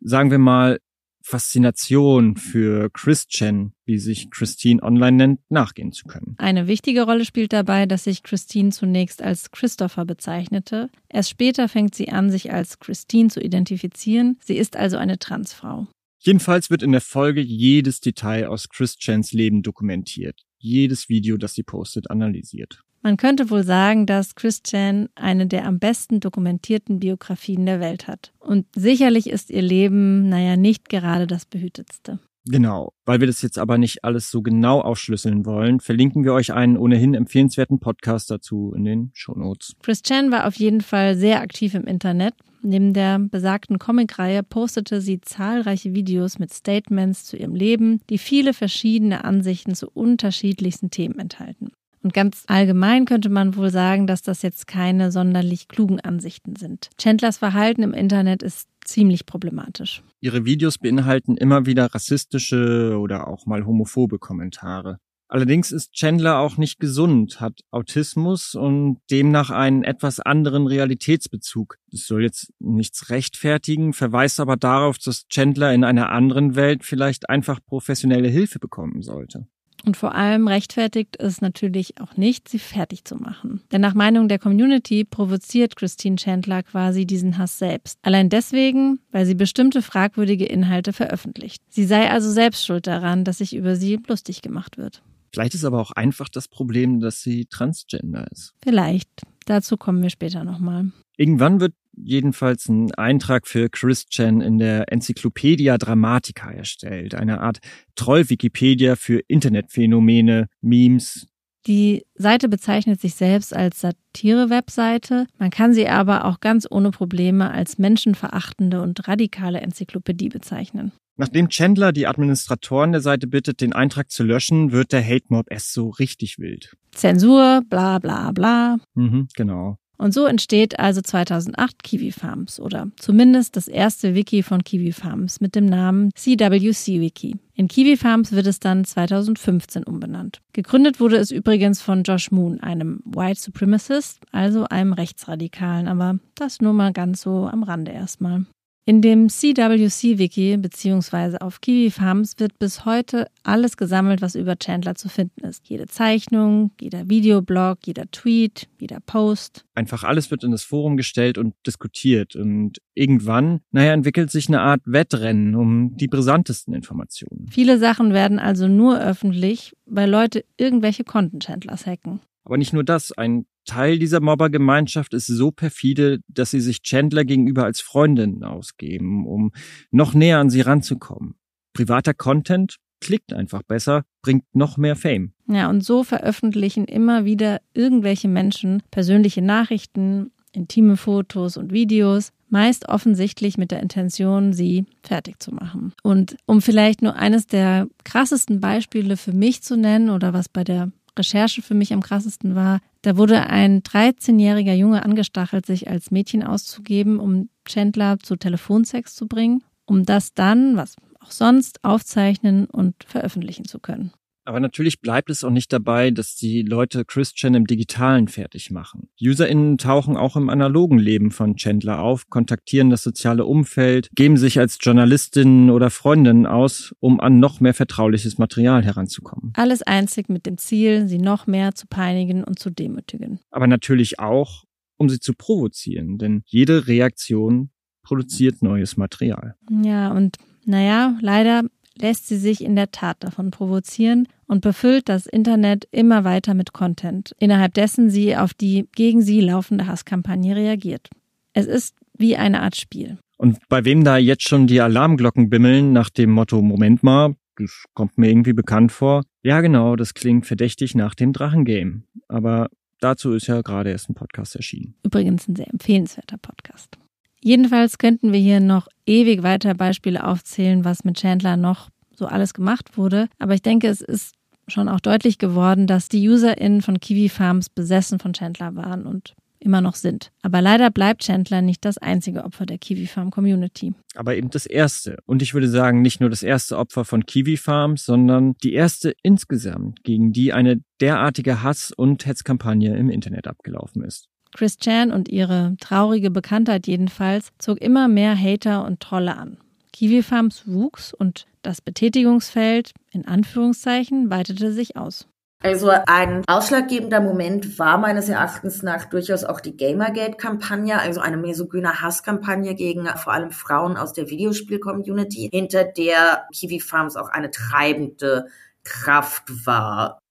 sagen 0.00 0.30
wir 0.30 0.38
mal, 0.38 0.78
Faszination 1.24 2.36
für 2.36 2.90
Christian, 2.90 3.72
wie 3.84 3.98
sich 3.98 4.30
Christine 4.30 4.82
online 4.82 5.16
nennt, 5.16 5.40
nachgehen 5.50 5.92
zu 5.92 6.06
können. 6.06 6.34
Eine 6.38 6.66
wichtige 6.66 7.02
Rolle 7.02 7.24
spielt 7.24 7.52
dabei, 7.52 7.86
dass 7.86 8.04
sich 8.04 8.22
Christine 8.22 8.70
zunächst 8.70 9.22
als 9.22 9.50
Christopher 9.50 10.04
bezeichnete. 10.04 10.90
Erst 11.08 11.30
später 11.30 11.68
fängt 11.68 11.94
sie 11.94 12.08
an, 12.08 12.30
sich 12.30 12.52
als 12.52 12.80
Christine 12.80 13.28
zu 13.28 13.40
identifizieren. 13.40 14.38
Sie 14.42 14.56
ist 14.56 14.76
also 14.76 14.96
eine 14.96 15.18
Transfrau. 15.18 15.86
Jedenfalls 16.24 16.70
wird 16.70 16.84
in 16.84 16.92
der 16.92 17.00
Folge 17.00 17.40
jedes 17.40 18.00
Detail 18.00 18.46
aus 18.46 18.68
Christians 18.68 19.32
Leben 19.32 19.62
dokumentiert. 19.62 20.42
Jedes 20.58 21.08
Video, 21.08 21.36
das 21.36 21.54
sie 21.54 21.64
postet, 21.64 22.12
analysiert. 22.12 22.80
Man 23.02 23.16
könnte 23.16 23.50
wohl 23.50 23.64
sagen, 23.64 24.06
dass 24.06 24.36
Christian 24.36 25.08
eine 25.16 25.48
der 25.48 25.66
am 25.66 25.80
besten 25.80 26.20
dokumentierten 26.20 27.00
Biografien 27.00 27.66
der 27.66 27.80
Welt 27.80 28.06
hat. 28.06 28.32
Und 28.38 28.66
sicherlich 28.76 29.28
ist 29.28 29.50
ihr 29.50 29.62
Leben, 29.62 30.28
naja, 30.28 30.56
nicht 30.56 30.88
gerade 30.88 31.26
das 31.26 31.44
behütetste. 31.44 32.20
Genau. 32.44 32.92
Weil 33.04 33.20
wir 33.20 33.26
das 33.26 33.42
jetzt 33.42 33.58
aber 33.58 33.78
nicht 33.78 34.04
alles 34.04 34.30
so 34.30 34.42
genau 34.42 34.80
aufschlüsseln 34.80 35.46
wollen, 35.46 35.80
verlinken 35.80 36.24
wir 36.24 36.32
euch 36.32 36.52
einen 36.52 36.76
ohnehin 36.76 37.14
empfehlenswerten 37.14 37.78
Podcast 37.78 38.30
dazu 38.30 38.72
in 38.76 38.84
den 38.84 39.10
Shownotes. 39.14 39.74
Chris 39.82 40.02
Chan 40.02 40.30
war 40.32 40.46
auf 40.46 40.56
jeden 40.56 40.80
Fall 40.80 41.16
sehr 41.16 41.40
aktiv 41.40 41.74
im 41.74 41.86
Internet. 41.86 42.34
Neben 42.62 42.92
der 42.92 43.18
besagten 43.18 43.78
Comicreihe 43.78 44.42
postete 44.42 45.00
sie 45.00 45.20
zahlreiche 45.20 45.94
Videos 45.94 46.38
mit 46.38 46.52
Statements 46.52 47.24
zu 47.24 47.36
ihrem 47.36 47.54
Leben, 47.54 48.00
die 48.08 48.18
viele 48.18 48.54
verschiedene 48.54 49.24
Ansichten 49.24 49.74
zu 49.74 49.88
unterschiedlichsten 49.90 50.90
Themen 50.90 51.18
enthalten. 51.18 51.72
Und 52.02 52.14
ganz 52.14 52.44
allgemein 52.48 53.04
könnte 53.04 53.28
man 53.28 53.56
wohl 53.56 53.70
sagen, 53.70 54.06
dass 54.06 54.22
das 54.22 54.42
jetzt 54.42 54.66
keine 54.66 55.12
sonderlich 55.12 55.68
klugen 55.68 56.00
Ansichten 56.00 56.56
sind. 56.56 56.90
Chandlers 56.98 57.38
Verhalten 57.38 57.82
im 57.82 57.94
Internet 57.94 58.42
ist 58.42 58.68
ziemlich 58.92 59.26
problematisch. 59.26 60.02
Ihre 60.20 60.44
Videos 60.44 60.78
beinhalten 60.78 61.36
immer 61.36 61.66
wieder 61.66 61.86
rassistische 61.94 62.98
oder 62.98 63.26
auch 63.28 63.46
mal 63.46 63.66
homophobe 63.66 64.18
Kommentare. 64.18 64.98
Allerdings 65.32 65.72
ist 65.72 65.94
Chandler 65.94 66.40
auch 66.40 66.58
nicht 66.58 66.78
gesund, 66.78 67.40
hat 67.40 67.60
Autismus 67.70 68.54
und 68.54 68.98
demnach 69.10 69.48
einen 69.48 69.82
etwas 69.82 70.20
anderen 70.20 70.66
Realitätsbezug. 70.66 71.78
Das 71.90 72.02
soll 72.02 72.22
jetzt 72.22 72.52
nichts 72.58 73.08
rechtfertigen, 73.08 73.94
verweist 73.94 74.40
aber 74.40 74.58
darauf, 74.58 74.98
dass 74.98 75.26
Chandler 75.28 75.72
in 75.72 75.84
einer 75.84 76.10
anderen 76.10 76.54
Welt 76.54 76.84
vielleicht 76.84 77.30
einfach 77.30 77.60
professionelle 77.64 78.28
Hilfe 78.28 78.58
bekommen 78.58 79.00
sollte. 79.00 79.46
Und 79.84 79.96
vor 79.96 80.14
allem 80.14 80.46
rechtfertigt 80.46 81.16
es 81.18 81.40
natürlich 81.40 82.00
auch 82.00 82.16
nicht, 82.16 82.48
sie 82.48 82.58
fertig 82.58 83.04
zu 83.04 83.16
machen. 83.16 83.62
Denn 83.72 83.80
nach 83.80 83.94
Meinung 83.94 84.28
der 84.28 84.38
Community 84.38 85.04
provoziert 85.04 85.76
Christine 85.76 86.16
Chandler 86.16 86.62
quasi 86.62 87.04
diesen 87.04 87.38
Hass 87.38 87.58
selbst. 87.58 87.98
Allein 88.02 88.28
deswegen, 88.28 89.00
weil 89.10 89.26
sie 89.26 89.34
bestimmte 89.34 89.82
fragwürdige 89.82 90.44
Inhalte 90.44 90.92
veröffentlicht. 90.92 91.62
Sie 91.68 91.84
sei 91.84 92.10
also 92.10 92.30
selbst 92.30 92.64
schuld 92.64 92.86
daran, 92.86 93.24
dass 93.24 93.38
sich 93.38 93.54
über 93.54 93.74
sie 93.74 93.98
lustig 94.06 94.42
gemacht 94.42 94.78
wird. 94.78 95.02
Vielleicht 95.32 95.54
ist 95.54 95.64
aber 95.64 95.80
auch 95.80 95.92
einfach 95.92 96.28
das 96.28 96.46
Problem, 96.46 97.00
dass 97.00 97.22
sie 97.22 97.46
transgender 97.46 98.26
ist. 98.30 98.54
Vielleicht. 98.62 99.08
Dazu 99.46 99.76
kommen 99.76 100.02
wir 100.02 100.10
später 100.10 100.44
nochmal. 100.44 100.92
Irgendwann 101.22 101.60
wird 101.60 101.74
jedenfalls 101.92 102.68
ein 102.68 102.92
Eintrag 102.96 103.46
für 103.46 103.68
Christian 103.68 104.40
in 104.40 104.58
der 104.58 104.90
Enzyklopädia 104.92 105.78
Dramatica 105.78 106.50
erstellt, 106.50 107.14
eine 107.14 107.40
Art 107.40 107.58
Troll-Wikipedia 107.94 108.96
für 108.96 109.20
Internetphänomene, 109.28 110.48
Memes. 110.62 111.28
Die 111.68 112.02
Seite 112.16 112.48
bezeichnet 112.48 113.00
sich 113.00 113.14
selbst 113.14 113.54
als 113.54 113.82
Satire-Webseite. 113.82 115.28
Man 115.38 115.50
kann 115.50 115.74
sie 115.74 115.86
aber 115.86 116.24
auch 116.24 116.40
ganz 116.40 116.66
ohne 116.68 116.90
Probleme 116.90 117.52
als 117.52 117.78
menschenverachtende 117.78 118.82
und 118.82 119.06
radikale 119.06 119.60
Enzyklopädie 119.60 120.28
bezeichnen. 120.28 120.90
Nachdem 121.16 121.50
Chandler 121.50 121.92
die 121.92 122.08
Administratoren 122.08 122.90
der 122.90 123.00
Seite 123.00 123.28
bittet, 123.28 123.60
den 123.60 123.74
Eintrag 123.74 124.10
zu 124.10 124.24
löschen, 124.24 124.72
wird 124.72 124.90
der 124.90 125.06
Hate 125.06 125.26
Mob 125.28 125.46
erst 125.50 125.72
so 125.72 125.90
richtig 125.90 126.40
wild. 126.40 126.74
Zensur, 126.90 127.62
bla 127.70 128.00
bla 128.00 128.32
bla. 128.32 128.78
Mhm, 128.94 129.28
genau. 129.36 129.78
Und 130.02 130.12
so 130.12 130.26
entsteht 130.26 130.80
also 130.80 131.00
2008 131.00 131.84
Kiwi 131.84 132.10
Farms 132.10 132.58
oder 132.58 132.88
zumindest 132.98 133.54
das 133.54 133.68
erste 133.68 134.16
Wiki 134.16 134.42
von 134.42 134.64
Kiwi 134.64 134.90
Farms 134.90 135.40
mit 135.40 135.54
dem 135.54 135.66
Namen 135.66 136.10
CWC 136.16 137.00
Wiki. 137.00 137.36
In 137.54 137.68
Kiwi 137.68 137.96
Farms 137.96 138.32
wird 138.32 138.48
es 138.48 138.58
dann 138.58 138.84
2015 138.84 139.84
umbenannt. 139.84 140.40
Gegründet 140.54 140.98
wurde 140.98 141.18
es 141.18 141.30
übrigens 141.30 141.80
von 141.80 142.02
Josh 142.02 142.32
Moon, 142.32 142.58
einem 142.58 143.00
White 143.04 143.40
Supremacist, 143.40 144.18
also 144.32 144.64
einem 144.64 144.92
Rechtsradikalen, 144.92 145.86
aber 145.86 146.18
das 146.34 146.60
nur 146.60 146.72
mal 146.72 146.92
ganz 146.92 147.22
so 147.22 147.46
am 147.46 147.62
Rande 147.62 147.92
erstmal. 147.92 148.46
In 148.84 149.00
dem 149.00 149.28
CWC-Wiki 149.28 150.56
bzw. 150.56 151.36
auf 151.38 151.60
Kiwi 151.60 151.92
Farms 151.92 152.34
wird 152.38 152.58
bis 152.58 152.84
heute 152.84 153.28
alles 153.44 153.76
gesammelt, 153.76 154.22
was 154.22 154.34
über 154.34 154.56
Chandler 154.56 154.96
zu 154.96 155.08
finden 155.08 155.44
ist. 155.44 155.68
Jede 155.68 155.86
Zeichnung, 155.86 156.72
jeder 156.80 157.08
Videoblog, 157.08 157.78
jeder 157.84 158.10
Tweet, 158.10 158.68
jeder 158.80 158.98
Post. 158.98 159.64
Einfach 159.76 160.02
alles 160.02 160.32
wird 160.32 160.42
in 160.42 160.50
das 160.50 160.64
Forum 160.64 160.96
gestellt 160.96 161.38
und 161.38 161.54
diskutiert. 161.64 162.34
Und 162.34 162.78
irgendwann, 162.94 163.60
naja, 163.70 163.92
entwickelt 163.92 164.32
sich 164.32 164.48
eine 164.48 164.60
Art 164.62 164.80
Wettrennen 164.84 165.54
um 165.54 165.96
die 165.96 166.08
brisantesten 166.08 166.74
Informationen. 166.74 167.46
Viele 167.52 167.78
Sachen 167.78 168.12
werden 168.12 168.40
also 168.40 168.66
nur 168.66 169.00
öffentlich, 169.00 169.76
weil 169.86 170.10
Leute 170.10 170.44
irgendwelche 170.56 171.04
Konten 171.04 171.38
Chandlers 171.38 171.86
hacken. 171.86 172.18
Aber 172.44 172.58
nicht 172.58 172.72
nur 172.72 172.82
das, 172.82 173.12
ein 173.12 173.46
Teil 173.64 173.98
dieser 173.98 174.20
Mobbergemeinschaft 174.20 175.14
ist 175.14 175.26
so 175.26 175.50
perfide, 175.50 176.20
dass 176.28 176.50
sie 176.50 176.60
sich 176.60 176.82
Chandler 176.82 177.24
gegenüber 177.24 177.64
als 177.64 177.80
Freundin 177.80 178.44
ausgeben, 178.44 179.26
um 179.26 179.52
noch 179.90 180.14
näher 180.14 180.38
an 180.38 180.50
sie 180.50 180.60
ranzukommen. 180.60 181.34
Privater 181.72 182.14
Content 182.14 182.76
klickt 183.00 183.32
einfach 183.32 183.62
besser, 183.62 184.04
bringt 184.22 184.44
noch 184.54 184.76
mehr 184.76 184.96
Fame. 184.96 185.32
Ja, 185.48 185.68
und 185.68 185.84
so 185.84 186.04
veröffentlichen 186.04 186.84
immer 186.86 187.24
wieder 187.24 187.60
irgendwelche 187.74 188.28
Menschen 188.28 188.82
persönliche 188.90 189.42
Nachrichten, 189.42 190.30
intime 190.52 190.96
Fotos 190.96 191.56
und 191.56 191.72
Videos, 191.72 192.32
meist 192.48 192.88
offensichtlich 192.88 193.58
mit 193.58 193.70
der 193.70 193.80
Intention, 193.80 194.52
sie 194.52 194.84
fertig 195.02 195.42
zu 195.42 195.52
machen. 195.52 195.92
Und 196.02 196.36
um 196.46 196.60
vielleicht 196.62 197.02
nur 197.02 197.16
eines 197.16 197.46
der 197.46 197.88
krassesten 198.04 198.60
Beispiele 198.60 199.16
für 199.16 199.32
mich 199.32 199.62
zu 199.62 199.76
nennen 199.76 200.10
oder 200.10 200.32
was 200.32 200.48
bei 200.48 200.62
der 200.62 200.92
Recherche 201.18 201.62
für 201.62 201.74
mich 201.74 201.92
am 201.92 202.02
krassesten 202.02 202.54
war, 202.54 202.80
da 203.02 203.16
wurde 203.16 203.46
ein 203.46 203.82
13-jähriger 203.82 204.74
Junge 204.74 205.04
angestachelt, 205.04 205.66
sich 205.66 205.90
als 205.90 206.10
Mädchen 206.10 206.42
auszugeben, 206.42 207.18
um 207.18 207.48
Chandler 207.64 208.18
zu 208.20 208.36
Telefonsex 208.36 209.14
zu 209.14 209.26
bringen, 209.26 209.62
um 209.84 210.04
das 210.04 210.34
dann, 210.34 210.76
was 210.76 210.96
auch 211.20 211.30
sonst, 211.30 211.84
aufzeichnen 211.84 212.66
und 212.66 212.94
veröffentlichen 213.04 213.64
zu 213.64 213.78
können. 213.78 214.12
Aber 214.44 214.60
natürlich 214.60 215.00
bleibt 215.00 215.30
es 215.30 215.44
auch 215.44 215.50
nicht 215.50 215.72
dabei, 215.72 216.10
dass 216.10 216.34
die 216.34 216.62
Leute 216.62 217.04
Christian 217.04 217.54
im 217.54 217.66
Digitalen 217.66 218.28
fertig 218.28 218.70
machen. 218.70 219.08
UserInnen 219.20 219.78
tauchen 219.78 220.16
auch 220.16 220.36
im 220.36 220.48
analogen 220.48 220.98
Leben 220.98 221.30
von 221.30 221.56
Chandler 221.56 222.00
auf, 222.00 222.28
kontaktieren 222.28 222.90
das 222.90 223.02
soziale 223.02 223.44
Umfeld, 223.44 224.08
geben 224.14 224.36
sich 224.36 224.58
als 224.58 224.78
Journalistinnen 224.80 225.70
oder 225.70 225.90
Freundinnen 225.90 226.46
aus, 226.46 226.94
um 226.98 227.20
an 227.20 227.38
noch 227.38 227.60
mehr 227.60 227.74
vertrauliches 227.74 228.38
Material 228.38 228.84
heranzukommen. 228.84 229.52
Alles 229.56 229.82
einzig 229.82 230.28
mit 230.28 230.46
dem 230.46 230.58
Ziel, 230.58 231.06
sie 231.06 231.18
noch 231.18 231.46
mehr 231.46 231.74
zu 231.74 231.86
peinigen 231.86 232.42
und 232.42 232.58
zu 232.58 232.70
demütigen. 232.70 233.38
Aber 233.50 233.66
natürlich 233.66 234.18
auch, 234.18 234.64
um 234.96 235.08
sie 235.08 235.20
zu 235.20 235.34
provozieren, 235.34 236.18
denn 236.18 236.42
jede 236.46 236.88
Reaktion 236.88 237.70
produziert 238.02 238.62
neues 238.62 238.96
Material. 238.96 239.54
Ja, 239.70 240.10
und 240.12 240.38
naja, 240.64 241.16
leider 241.20 241.62
lässt 241.96 242.28
sie 242.28 242.36
sich 242.36 242.62
in 242.62 242.76
der 242.76 242.90
Tat 242.90 243.18
davon 243.20 243.50
provozieren 243.50 244.28
und 244.46 244.60
befüllt 244.60 245.08
das 245.08 245.26
Internet 245.26 245.86
immer 245.90 246.24
weiter 246.24 246.54
mit 246.54 246.72
Content, 246.72 247.34
innerhalb 247.38 247.74
dessen 247.74 248.10
sie 248.10 248.36
auf 248.36 248.54
die 248.54 248.88
gegen 248.94 249.22
sie 249.22 249.40
laufende 249.40 249.86
Hasskampagne 249.86 250.56
reagiert. 250.56 251.10
Es 251.52 251.66
ist 251.66 251.94
wie 252.16 252.36
eine 252.36 252.62
Art 252.62 252.76
Spiel. 252.76 253.18
Und 253.36 253.58
bei 253.68 253.84
wem 253.84 254.04
da 254.04 254.18
jetzt 254.18 254.48
schon 254.48 254.66
die 254.66 254.80
Alarmglocken 254.80 255.50
bimmeln 255.50 255.92
nach 255.92 256.10
dem 256.10 256.30
Motto, 256.30 256.62
Moment 256.62 257.02
mal, 257.02 257.34
das 257.56 257.84
kommt 257.94 258.16
mir 258.16 258.30
irgendwie 258.30 258.52
bekannt 258.52 258.92
vor. 258.92 259.22
Ja, 259.42 259.60
genau, 259.60 259.96
das 259.96 260.14
klingt 260.14 260.46
verdächtig 260.46 260.94
nach 260.94 261.14
dem 261.14 261.32
Drachengame. 261.32 262.02
Aber 262.28 262.68
dazu 263.00 263.32
ist 263.32 263.48
ja 263.48 263.60
gerade 263.62 263.90
erst 263.90 264.08
ein 264.08 264.14
Podcast 264.14 264.56
erschienen. 264.56 264.94
Übrigens 265.02 265.48
ein 265.48 265.56
sehr 265.56 265.68
empfehlenswerter 265.68 266.38
Podcast. 266.38 266.96
Jedenfalls 267.42 267.98
könnten 267.98 268.32
wir 268.32 268.40
hier 268.40 268.60
noch 268.60 268.88
ewig 269.06 269.42
weiter 269.42 269.74
Beispiele 269.74 270.24
aufzählen, 270.24 270.84
was 270.84 271.04
mit 271.04 271.18
Chandler 271.18 271.56
noch 271.56 271.88
so 272.14 272.26
alles 272.26 272.54
gemacht 272.54 272.96
wurde. 272.96 273.28
Aber 273.38 273.54
ich 273.54 273.62
denke, 273.62 273.88
es 273.88 274.00
ist 274.00 274.34
schon 274.68 274.88
auch 274.88 275.00
deutlich 275.00 275.38
geworden, 275.38 275.86
dass 275.86 276.08
die 276.08 276.28
UserInnen 276.28 276.82
von 276.82 277.00
Kiwi 277.00 277.28
Farms 277.28 277.68
besessen 277.68 278.18
von 278.18 278.32
Chandler 278.32 278.76
waren 278.76 279.06
und 279.06 279.34
immer 279.58 279.80
noch 279.80 279.94
sind. 279.94 280.30
Aber 280.42 280.60
leider 280.60 280.90
bleibt 280.90 281.22
Chandler 281.22 281.62
nicht 281.62 281.84
das 281.84 281.98
einzige 281.98 282.44
Opfer 282.44 282.66
der 282.66 282.78
Kiwi 282.78 283.06
Farm 283.06 283.30
Community. 283.30 283.94
Aber 284.14 284.36
eben 284.36 284.50
das 284.50 284.66
erste. 284.66 285.18
Und 285.24 285.40
ich 285.40 285.54
würde 285.54 285.68
sagen, 285.68 286.02
nicht 286.02 286.20
nur 286.20 286.30
das 286.30 286.42
erste 286.42 286.76
Opfer 286.76 287.04
von 287.04 287.24
Kiwi 287.26 287.56
Farms, 287.56 288.04
sondern 288.04 288.54
die 288.62 288.72
erste 288.72 289.14
insgesamt, 289.22 290.02
gegen 290.02 290.32
die 290.32 290.52
eine 290.52 290.80
derartige 291.00 291.62
Hass- 291.62 291.92
und 291.92 292.26
Hetzkampagne 292.26 292.96
im 292.96 293.08
Internet 293.08 293.46
abgelaufen 293.46 294.02
ist. 294.02 294.28
Chris 294.54 294.76
Chan 294.78 295.10
und 295.10 295.28
ihre 295.28 295.76
traurige 295.80 296.30
Bekanntheit 296.30 296.86
jedenfalls 296.86 297.48
zog 297.58 297.80
immer 297.80 298.08
mehr 298.08 298.36
Hater 298.38 298.84
und 298.84 299.00
Trolle 299.00 299.36
an. 299.36 299.58
Kiwi 299.92 300.22
Farms 300.22 300.64
wuchs 300.66 301.12
und 301.12 301.46
das 301.62 301.80
Betätigungsfeld 301.80 302.92
in 303.10 303.26
Anführungszeichen 303.26 304.30
weitete 304.30 304.72
sich 304.72 304.96
aus. 304.96 305.26
Also 305.62 305.90
ein 306.06 306.42
ausschlaggebender 306.48 307.20
Moment 307.20 307.78
war 307.78 307.96
meines 307.96 308.28
Erachtens 308.28 308.82
nach 308.82 309.04
durchaus 309.04 309.44
auch 309.44 309.60
die 309.60 309.76
Gamergate-Kampagne, 309.76 310.98
also 310.98 311.20
eine 311.20 311.36
mesogyne 311.36 312.02
Hasskampagne 312.02 312.74
gegen 312.74 313.06
vor 313.16 313.32
allem 313.32 313.52
Frauen 313.52 313.96
aus 313.96 314.12
der 314.12 314.28
Videospiel-Community, 314.28 315.50
hinter 315.52 315.84
der 315.84 316.46
Kiwi 316.52 316.80
Farms 316.80 317.16
auch 317.16 317.28
eine 317.28 317.50
treibende 317.52 318.46
Kraft 318.82 319.44
war. 319.64 320.21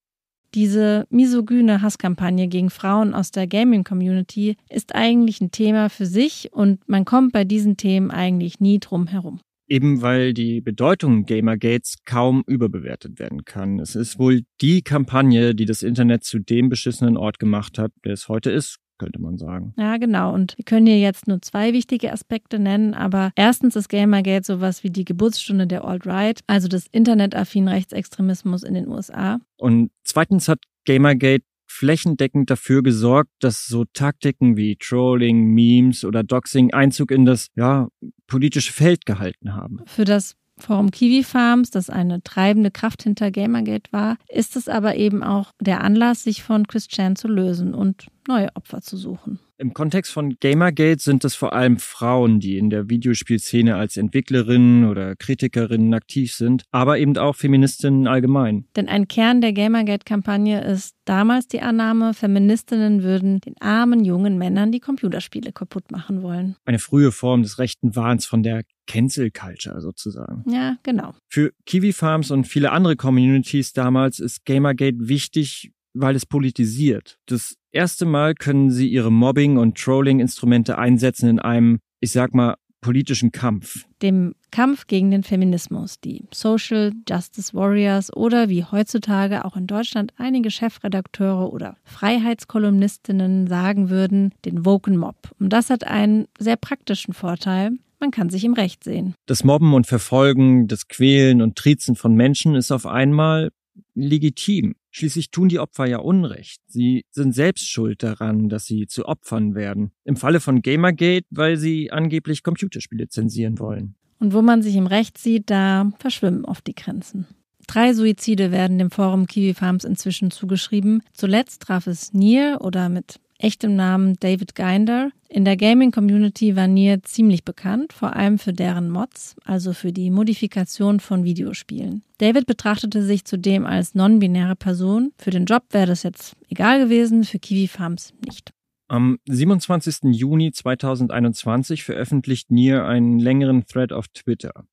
Diese 0.54 1.06
misogyne 1.10 1.82
Hasskampagne 1.82 2.50
gegen 2.50 2.70
Frauen 2.70 3.14
aus 3.14 3.32
der 3.32 3.48
Gaming-Community 3.48 4.58
ist 4.70 4.94
eigentlich 4.94 5.40
ein 5.40 5.52
Thema 5.52 5.90
für 5.90 6.06
sich 6.06 6.50
und 6.52 6.88
man 6.90 7.06
kommt 7.06 7.32
bei 7.32 7.46
diesen 7.46 7.78
Themen 7.78 8.12
eigentlich 8.12 8.60
nie 8.60 8.80
drum 8.80 9.08
herum. 9.08 9.40
Eben 9.70 10.02
weil 10.02 10.34
die 10.34 10.60
Bedeutung 10.60 11.24
Gamergates 11.24 12.00
kaum 12.04 12.44
überbewertet 12.46 13.20
werden 13.20 13.46
kann. 13.46 13.80
Es 13.80 13.96
ist 13.96 14.20
wohl 14.20 14.42
die 14.60 14.82
Kampagne, 14.82 15.56
die 15.56 15.64
das 15.64 15.82
Internet 15.82 16.26
zu 16.26 16.40
dem 16.40 16.68
beschissenen 16.68 17.16
Ort 17.16 17.40
gemacht 17.40 17.80
hat, 17.80 17.94
der 18.04 18.12
es 18.12 18.28
heute 18.28 18.52
ist 18.52 18.81
könnte 19.02 19.20
man 19.20 19.40
sagen. 19.40 19.74
Ja, 19.78 19.98
genau. 19.98 20.32
Und 20.32 20.56
wir 20.58 20.64
können 20.64 20.86
hier 20.86 21.00
jetzt 21.00 21.28
nur 21.28 21.42
zwei 21.42 21.74
wichtige 21.74 22.14
Aspekte 22.14 22.60
nennen. 22.60 22.94
Aber 22.94 23.32
erstens 23.36 23.76
ist 23.76 23.90
Gamergate 23.90 24.46
sowas 24.46 24.84
wie 24.84 24.92
die 24.92 25.06
Geburtsstunde 25.06 25.66
der 25.66 25.84
Alt-Right, 25.84 26.42
also 26.46 26.68
des 26.68 26.86
internetaffinen 26.92 27.68
Rechtsextremismus 27.68 28.62
in 28.62 28.76
den 28.76 28.88
USA. 28.88 29.40
Und 29.58 29.90
zweitens 30.04 30.48
hat 30.48 30.60
Gamergate 30.86 31.44
flächendeckend 31.66 32.52
dafür 32.52 32.84
gesorgt, 32.84 33.32
dass 33.40 33.66
so 33.66 33.86
Taktiken 33.86 34.56
wie 34.56 34.76
Trolling, 34.76 35.48
Memes 35.48 36.06
oder 36.06 36.24
Doxing 36.24 36.72
Einzug 36.74 37.10
in 37.10 37.26
das 37.26 37.48
ja, 37.56 37.88
politische 38.28 38.74
Feld 38.74 39.08
gehalten 39.08 39.56
haben. 39.56 39.80
Für 39.86 40.06
das 40.06 40.36
Forum 40.62 40.92
Kiwi 40.92 41.24
Farms, 41.24 41.72
das 41.72 41.90
eine 41.90 42.24
treibende 42.24 42.72
Kraft 42.72 43.04
hinter 43.04 43.32
Gamergate 43.32 43.92
war, 43.92 44.18
ist 44.30 44.56
es 44.56 44.68
aber 44.68 44.96
eben 44.96 45.24
auch 45.24 45.52
der 45.60 45.84
Anlass, 45.84 46.24
sich 46.24 46.44
von 46.44 46.68
Chris 46.68 46.88
Chan 46.88 47.16
zu 47.16 47.28
lösen 47.28 47.74
und 47.74 48.08
neue 48.28 48.56
Opfer 48.56 48.82
zu 48.82 48.98
suchen. 48.98 49.40
Im 49.62 49.76
Kontext 49.76 50.12
von 50.12 50.38
Gamergate 50.40 51.00
sind 51.00 51.24
es 51.24 51.36
vor 51.36 51.54
allem 51.54 51.78
Frauen, 51.78 52.40
die 52.40 52.58
in 52.58 52.72
der 52.72 52.90
Videospielszene 52.90 53.76
als 53.76 53.96
Entwicklerinnen 53.96 54.90
oder 54.90 55.16
Kritikerinnen 55.16 55.94
aktiv 55.94 56.34
sind, 56.34 56.64
aber 56.72 56.98
eben 56.98 57.16
auch 57.18 57.36
Feministinnen 57.36 58.08
allgemein. 58.08 58.66
Denn 58.76 58.88
ein 58.88 59.08
Kern 59.08 59.40
der 59.40 59.54
Gamergate-Kampagne 59.54 60.64
ist 60.64 60.96
damals 61.06 61.48
die 61.48 61.62
Annahme, 61.62 62.16
Feministinnen 62.16 63.04
würden 63.04 63.40
den 63.42 63.54
armen 63.60 64.04
jungen 64.04 64.40
Männern 64.40 64.72
die 64.72 64.80
Computerspiele 64.80 65.52
kaputt 65.52 65.92
machen 65.92 66.24
wollen. 66.24 66.56
Eine 66.66 66.80
frühe 66.80 67.12
Form 67.12 67.44
des 67.44 67.60
rechten 67.60 67.96
Wahns 67.96 68.26
von 68.26 68.42
der 68.42 68.64
Cancel 68.92 69.32
Culture 69.32 69.80
sozusagen. 69.80 70.44
Ja, 70.52 70.76
genau. 70.84 71.14
Für 71.30 71.54
Kiwi 71.66 71.94
Farms 71.94 72.30
und 72.30 72.46
viele 72.46 72.72
andere 72.72 72.98
Communities 72.98 73.72
damals 73.72 74.20
ist 74.20 74.46
Gamergate 74.46 75.08
wichtig, 75.08 75.72
weil 75.94 76.16
es 76.16 76.26
politisiert. 76.26 77.18
Das 77.26 77.56
erste 77.72 78.06
Mal 78.06 78.36
können 78.36 78.70
sie 78.70 78.90
ihre 78.90 79.12
Mobbing- 79.12 79.58
und 79.58 79.78
Trolling-Instrumente 79.78 80.78
einsetzen 80.78 81.30
in 81.30 81.40
einem, 81.40 81.80
ich 82.02 82.12
sag 82.12 82.34
mal, 82.34 82.56
politischen 82.82 83.32
Kampf. 83.32 83.86
Dem 84.02 84.34
Kampf 84.50 84.88
gegen 84.88 85.12
den 85.12 85.24
Feminismus, 85.24 86.00
die 86.02 86.26
Social 86.34 86.92
Justice 87.08 87.54
Warriors 87.54 88.14
oder 88.14 88.50
wie 88.50 88.66
heutzutage 88.66 89.46
auch 89.46 89.56
in 89.56 89.68
Deutschland 89.68 90.12
einige 90.18 90.52
Chefredakteure 90.52 91.54
oder 91.54 91.78
Freiheitskolumnistinnen 91.86 93.48
sagen 93.48 93.90
würden, 93.90 94.34
den 94.44 94.66
Woken 94.66 94.98
Mob. 94.98 95.16
Und 95.40 95.54
das 95.54 95.70
hat 95.70 95.86
einen 95.86 96.26
sehr 96.40 96.58
praktischen 96.58 97.14
Vorteil. 97.14 97.72
Man 98.02 98.10
kann 98.12 98.32
sich 98.32 98.44
im 98.44 98.54
Recht 98.54 98.84
sehen. 98.84 99.14
Das 99.28 99.44
Mobben 99.44 99.76
und 99.76 99.86
Verfolgen, 99.86 100.68
das 100.68 100.88
Quälen 100.88 101.42
und 101.42 101.56
Triezen 101.56 101.96
von 101.96 102.16
Menschen 102.16 102.56
ist 102.56 102.72
auf 102.72 102.88
einmal 102.88 103.52
legitim. 103.94 104.76
Schließlich 104.90 105.30
tun 105.30 105.50
die 105.50 105.60
Opfer 105.60 105.86
ja 105.86 106.00
Unrecht. 106.00 106.62
Sie 106.68 107.06
sind 107.12 107.34
selbst 107.34 107.70
schuld 107.70 108.02
daran, 108.02 108.50
dass 108.50 108.66
sie 108.66 108.88
zu 108.88 109.06
Opfern 109.06 109.54
werden. 109.54 109.92
Im 110.04 110.18
Falle 110.18 110.40
von 110.40 110.64
Gamergate, 110.64 111.28
weil 111.30 111.58
sie 111.58 111.92
angeblich 111.92 112.42
Computerspiele 112.42 113.08
zensieren 113.08 113.60
wollen. 113.60 113.96
Und 114.20 114.34
wo 114.34 114.42
man 114.42 114.64
sich 114.64 114.76
im 114.76 114.88
Recht 114.88 115.20
sieht, 115.20 115.52
da 115.52 115.92
verschwimmen 116.00 116.44
oft 116.44 116.66
die 116.66 116.76
Grenzen. 116.76 117.28
Drei 117.68 117.94
Suizide 117.94 118.52
werden 118.52 118.80
dem 118.80 118.90
Forum 118.92 119.28
Kiwi 119.28 119.54
Farms 119.54 119.86
inzwischen 119.86 120.32
zugeschrieben. 120.32 121.04
Zuletzt 121.14 121.62
traf 121.62 121.86
es 121.86 122.14
Nier 122.14 122.58
oder 122.62 122.90
mit 122.90 123.20
echtem 123.44 123.76
Namen 123.76 124.16
David 124.20 124.56
Ginder. 124.56 125.12
In 125.30 125.46
der 125.46 125.58
Gaming-Community 125.58 126.56
war 126.56 126.68
Nier 126.68 127.04
ziemlich 127.04 127.44
bekannt, 127.44 127.94
vor 127.94 128.16
allem 128.16 128.38
für 128.38 128.54
deren 128.54 128.90
Mods, 128.90 129.36
also 129.46 129.74
für 129.74 129.92
die 129.92 130.12
Modifikation 130.12 131.00
von 131.00 131.24
Videospielen. 131.24 132.04
David 132.18 132.46
betrachtete 132.46 133.04
sich 133.04 133.26
zudem 133.26 133.66
als 133.66 133.96
non-binäre 133.96 134.56
Person. 134.56 135.12
Für 135.18 135.32
den 135.32 135.46
Job 135.46 135.64
wäre 135.72 135.88
das 135.88 136.04
jetzt 136.04 136.36
egal 136.50 136.84
gewesen, 136.84 137.24
für 137.24 137.40
Kiwi 137.40 137.68
Farms 137.68 138.14
nicht. 138.26 138.52
Am 138.88 139.20
27. 139.30 140.14
Juni 140.14 140.52
2021 140.52 141.84
veröffentlicht 141.84 142.52
Nier 142.52 142.86
einen 142.86 143.20
längeren 143.20 143.66
Thread 143.66 143.94
auf 143.94 144.10
Twitter. 144.10 144.66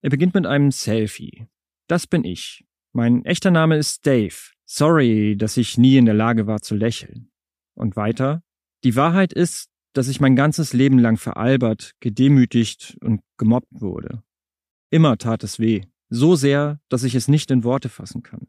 Er 0.00 0.10
beginnt 0.10 0.34
mit 0.34 0.46
einem 0.46 0.70
Selfie. 0.70 1.46
Das 1.86 2.06
bin 2.06 2.24
ich. 2.24 2.64
Mein 2.92 3.24
echter 3.26 3.50
Name 3.50 3.76
ist 3.76 4.06
Dave. 4.06 4.34
Sorry, 4.64 5.36
dass 5.36 5.58
ich 5.58 5.76
nie 5.76 5.98
in 5.98 6.06
der 6.06 6.14
Lage 6.14 6.46
war 6.46 6.62
zu 6.62 6.74
lächeln. 6.74 7.28
Und 7.76 7.94
weiter, 7.94 8.42
die 8.82 8.96
Wahrheit 8.96 9.32
ist, 9.32 9.68
dass 9.92 10.08
ich 10.08 10.20
mein 10.20 10.34
ganzes 10.34 10.72
Leben 10.72 10.98
lang 10.98 11.16
veralbert, 11.16 11.92
gedemütigt 12.00 12.96
und 13.00 13.20
gemobbt 13.38 13.68
wurde. 13.70 14.22
Immer 14.90 15.18
tat 15.18 15.44
es 15.44 15.58
weh, 15.58 15.82
so 16.08 16.34
sehr, 16.36 16.80
dass 16.88 17.04
ich 17.04 17.14
es 17.14 17.28
nicht 17.28 17.50
in 17.50 17.64
Worte 17.64 17.88
fassen 17.88 18.22
kann. 18.22 18.48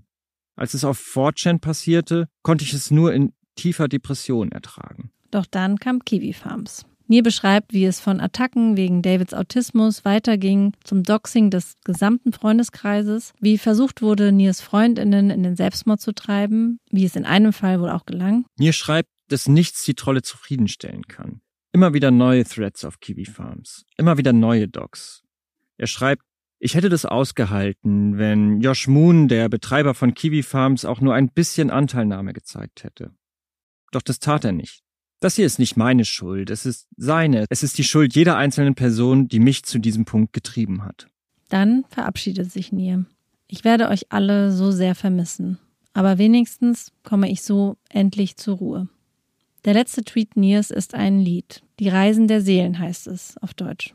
Als 0.55 0.73
es 0.73 0.83
auf 0.83 0.99
4chan 0.99 1.59
passierte, 1.59 2.27
konnte 2.41 2.63
ich 2.63 2.73
es 2.73 2.89
nur 2.89 3.13
in 3.13 3.33
tiefer 3.55 3.87
Depression 3.87 4.51
ertragen. 4.51 5.11
Doch 5.31 5.45
dann 5.45 5.77
kam 5.77 6.03
Kiwi 6.03 6.33
Farms. 6.33 6.85
Nier 7.09 7.23
beschreibt, 7.23 7.73
wie 7.73 7.85
es 7.85 8.01
von 8.01 8.19
Attacken 8.19 8.75
wegen 8.75 9.01
Davids 9.01 9.33
Autismus 9.33 10.03
weiterging 10.03 10.73
zum 10.83 11.03
Doxing 11.03 11.49
des 11.49 11.75
gesamten 11.85 12.33
Freundeskreises, 12.33 13.33
wie 13.39 13.57
versucht 13.57 14.01
wurde, 14.01 14.33
Niers 14.33 14.59
Freundinnen 14.59 15.29
in 15.29 15.43
den 15.43 15.55
Selbstmord 15.55 16.01
zu 16.01 16.13
treiben, 16.13 16.79
wie 16.91 17.05
es 17.05 17.15
in 17.15 17.25
einem 17.25 17.53
Fall 17.53 17.79
wohl 17.79 17.89
auch 17.89 18.05
gelang. 18.05 18.45
Nier 18.57 18.73
schreibt, 18.73 19.09
dass 19.27 19.47
nichts 19.47 19.83
die 19.83 19.95
Trolle 19.95 20.21
zufriedenstellen 20.21 21.07
kann. 21.07 21.41
Immer 21.71 21.93
wieder 21.93 22.11
neue 22.11 22.43
Threads 22.43 22.85
auf 22.85 22.99
Kiwi 22.99 23.25
Farms, 23.25 23.85
immer 23.97 24.17
wieder 24.17 24.33
neue 24.33 24.67
Docs. 24.67 25.23
Er 25.77 25.87
schreibt, 25.87 26.23
ich 26.59 26.73
hätte 26.73 26.89
das 26.89 27.05
ausgehalten, 27.05 28.17
wenn 28.17 28.61
Josh 28.61 28.87
Moon, 28.87 29.27
der 29.27 29.47
Betreiber 29.47 29.93
von 29.93 30.13
Kiwi 30.15 30.41
Farms, 30.41 30.85
auch 30.85 31.01
nur 31.01 31.13
ein 31.13 31.29
bisschen 31.29 31.69
Anteilnahme 31.69 32.33
gezeigt 32.33 32.83
hätte. 32.83 33.11
Doch 33.91 34.01
das 34.01 34.19
tat 34.19 34.43
er 34.43 34.53
nicht. 34.53 34.81
Das 35.19 35.35
hier 35.35 35.45
ist 35.45 35.59
nicht 35.59 35.77
meine 35.77 36.05
Schuld, 36.05 36.49
es 36.51 36.65
ist 36.65 36.87
seine, 36.95 37.45
es 37.49 37.63
ist 37.63 37.77
die 37.77 37.83
Schuld 37.83 38.15
jeder 38.15 38.37
einzelnen 38.37 38.75
Person, 38.75 39.27
die 39.27 39.39
mich 39.39 39.63
zu 39.63 39.79
diesem 39.79 40.05
Punkt 40.05 40.33
getrieben 40.33 40.83
hat. 40.83 41.07
Dann 41.49 41.85
verabschiedet 41.89 42.51
sich 42.51 42.71
Nier. 42.71 43.05
Ich 43.47 43.63
werde 43.63 43.89
euch 43.89 44.11
alle 44.11 44.51
so 44.51 44.71
sehr 44.71 44.93
vermissen, 44.93 45.57
aber 45.93 46.17
wenigstens 46.17 46.91
komme 47.03 47.31
ich 47.31 47.41
so 47.41 47.77
endlich 47.89 48.37
zur 48.37 48.57
Ruhe. 48.57 48.89
Der 49.65 49.73
letzte 49.73 50.03
Tweet 50.03 50.37
Niers 50.37 50.71
ist 50.71 50.93
ein 50.93 51.19
Lied. 51.19 51.61
Die 51.79 51.89
Reisen 51.89 52.27
der 52.27 52.41
Seelen 52.41 52.79
heißt 52.79 53.07
es 53.07 53.35
auf 53.41 53.53
Deutsch. 53.53 53.93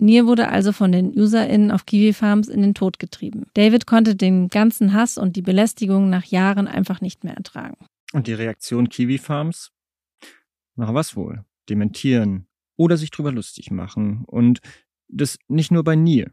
Nier 0.00 0.26
wurde 0.26 0.48
also 0.48 0.72
von 0.72 0.90
den 0.90 1.18
UserInnen 1.18 1.70
auf 1.70 1.84
Kiwi 1.84 2.12
Farms 2.12 2.48
in 2.48 2.62
den 2.62 2.72
Tod 2.72 2.98
getrieben. 2.98 3.46
David 3.54 3.86
konnte 3.86 4.16
den 4.16 4.48
ganzen 4.48 4.94
Hass 4.94 5.18
und 5.18 5.36
die 5.36 5.42
Belästigung 5.42 6.08
nach 6.08 6.24
Jahren 6.24 6.66
einfach 6.66 7.00
nicht 7.00 7.24
mehr 7.24 7.34
ertragen. 7.34 7.76
Und 8.12 8.26
die 8.26 8.32
Reaktion 8.32 8.88
Kiwi 8.88 9.18
Farms? 9.18 9.70
Na 10.78 10.94
was 10.94 11.16
wohl? 11.16 11.44
Dementieren 11.68 12.46
oder 12.76 12.96
sich 12.96 13.10
drüber 13.10 13.32
lustig 13.32 13.72
machen. 13.72 14.24
Und 14.26 14.60
das 15.08 15.38
nicht 15.48 15.72
nur 15.72 15.82
bei 15.82 15.96
Nier. 15.96 16.30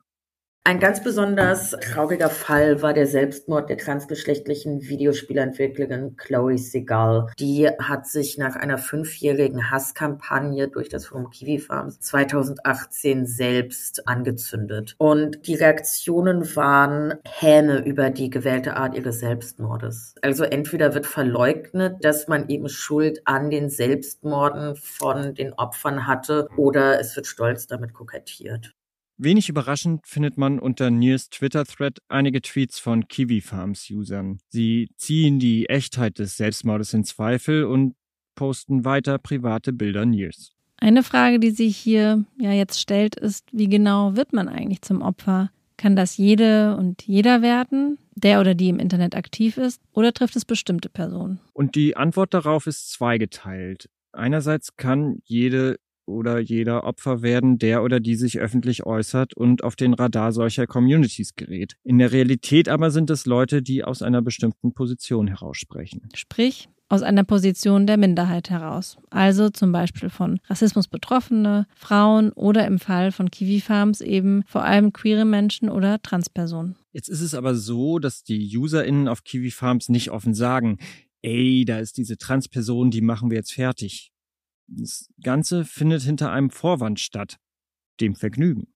Ein 0.68 0.80
ganz 0.80 1.04
besonders 1.04 1.76
trauriger 1.80 2.32
Fall 2.32 2.82
war 2.82 2.96
der 2.96 3.06
Selbstmord 3.06 3.70
der 3.70 3.78
transgeschlechtlichen 3.78 4.82
Videospielentwicklerin 4.82 6.16
Chloe 6.18 6.58
Segal. 6.58 7.28
Die 7.38 7.70
hat 7.70 8.08
sich 8.08 8.40
nach 8.40 8.56
einer 8.56 8.80
fünfjährigen 8.80 9.70
Hasskampagne 9.70 10.68
durch 10.68 10.90
das 10.90 11.06
Forum 11.06 11.30
Kiwi 11.30 11.60
Farms 11.60 12.00
2018 12.00 13.28
selbst 13.28 14.08
angezündet. 14.08 14.96
Und 14.98 15.46
die 15.46 15.54
Reaktionen 15.54 16.56
waren 16.56 17.14
Häme 17.26 17.86
über 17.86 18.10
die 18.10 18.32
gewählte 18.32 18.76
Art 18.76 18.96
ihres 18.96 19.20
Selbstmordes. 19.20 20.16
Also 20.24 20.46
entweder 20.46 20.96
wird 20.96 21.06
verleugnet, 21.06 22.04
dass 22.04 22.28
man 22.28 22.50
eben 22.50 22.70
Schuld 22.70 23.22
an 23.26 23.52
den 23.52 23.70
Selbstmorden 23.70 24.76
von 24.78 25.36
den 25.36 25.54
Opfern 25.54 26.08
hatte, 26.08 26.50
oder 26.58 27.00
es 27.00 27.16
wird 27.16 27.28
stolz 27.28 27.68
damit 27.68 27.94
kokettiert. 27.94 28.74
Wenig 29.18 29.48
überraschend 29.48 30.06
findet 30.06 30.38
man 30.38 30.60
unter 30.60 30.92
Niers 30.92 31.30
Twitter-Thread 31.30 32.00
einige 32.10 32.42
Tweets 32.42 32.80
von 32.80 33.08
Kiwi 33.08 33.40
Farms-Usern. 33.40 34.40
Sie 34.50 34.90
ziehen 34.98 35.40
die 35.40 35.70
Echtheit 35.70 36.20
des 36.20 36.36
Selbstmordes 36.36 36.94
in 36.94 37.06
Zweifel 37.06 37.64
und 37.64 37.96
posten 38.36 38.84
weiter 38.84 39.18
private 39.18 39.72
Bilder 39.72 40.06
Niers. 40.06 40.52
Eine 40.78 41.02
Frage, 41.02 41.40
die 41.40 41.52
sich 41.52 41.78
hier 41.78 42.26
ja 42.38 42.52
jetzt 42.52 42.82
stellt, 42.82 43.16
ist, 43.16 43.48
wie 43.54 43.70
genau 43.70 44.18
wird 44.18 44.34
man 44.34 44.50
eigentlich 44.50 44.82
zum 44.82 45.02
Opfer? 45.02 45.50
Kann 45.78 45.96
das 45.96 46.18
jede 46.18 46.76
und 46.76 47.04
jeder 47.04 47.42
werden, 47.42 47.98
der 48.16 48.42
oder 48.42 48.54
die 48.54 48.70
im 48.70 48.80
Internet 48.80 49.16
aktiv 49.16 49.58
ist, 49.58 49.82
oder 49.94 50.14
trifft 50.14 50.36
es 50.36 50.44
bestimmte 50.44 50.90
Personen? 50.90 51.40
Und 51.54 51.76
die 51.76 51.96
Antwort 51.96 52.34
darauf 52.34 52.68
ist 52.68 52.92
zweigeteilt. 52.92 53.90
Einerseits 54.12 54.76
kann 54.76 55.20
jede 55.24 55.78
oder 56.06 56.40
jeder 56.40 56.84
Opfer 56.84 57.22
werden, 57.22 57.58
der 57.58 57.84
oder 57.84 58.00
die 58.00 58.16
sich 58.16 58.40
öffentlich 58.40 58.86
äußert 58.86 59.36
und 59.36 59.64
auf 59.64 59.76
den 59.76 59.94
Radar 59.94 60.32
solcher 60.32 60.68
Communities 60.68 61.36
gerät. 61.36 61.76
In 61.84 61.98
der 61.98 62.12
Realität 62.12 62.70
aber 62.70 62.92
sind 62.92 63.10
es 63.10 63.26
Leute, 63.26 63.62
die 63.62 63.84
aus 63.84 64.02
einer 64.02 64.22
bestimmten 64.22 64.74
Position 64.74 65.28
heraussprechen. 65.28 66.10
Sprich, 66.16 66.70
aus 66.88 67.02
einer 67.02 67.24
Position 67.24 67.88
der 67.88 67.98
Minderheit 67.98 68.50
heraus. 68.50 68.98
Also 69.10 69.50
zum 69.50 69.72
Beispiel 69.72 70.10
von 70.10 70.40
Rassismus 70.48 70.88
Betroffene, 70.88 71.66
Frauen 71.76 72.32
oder 72.32 72.66
im 72.68 72.80
Fall 72.80 73.12
von 73.12 73.32
Kiwi 73.32 73.60
Farms 73.60 74.02
eben 74.02 74.44
vor 74.46 74.64
allem 74.64 74.94
queere 74.94 75.26
Menschen 75.26 75.70
oder 75.70 76.02
Transpersonen. 76.02 76.76
Jetzt 76.92 77.10
ist 77.10 77.22
es 77.22 77.34
aber 77.34 77.56
so, 77.56 78.00
dass 78.00 78.24
die 78.24 78.56
UserInnen 78.56 79.08
auf 79.08 79.24
Kiwi 79.24 79.52
Farms 79.52 79.90
nicht 79.90 80.12
offen 80.12 80.34
sagen, 80.34 80.78
ey, 81.22 81.66
da 81.66 81.80
ist 81.80 81.98
diese 81.98 82.18
Transperson, 82.18 82.92
die 82.92 83.02
machen 83.02 83.32
wir 83.32 83.38
jetzt 83.38 83.54
fertig. 83.54 84.12
Das 84.68 85.10
Ganze 85.22 85.66
findet 85.66 86.02
hinter 86.04 86.32
einem 86.32 86.50
Vorwand 86.50 87.00
statt, 87.00 87.38
dem 88.02 88.16
Vergnügen. 88.16 88.68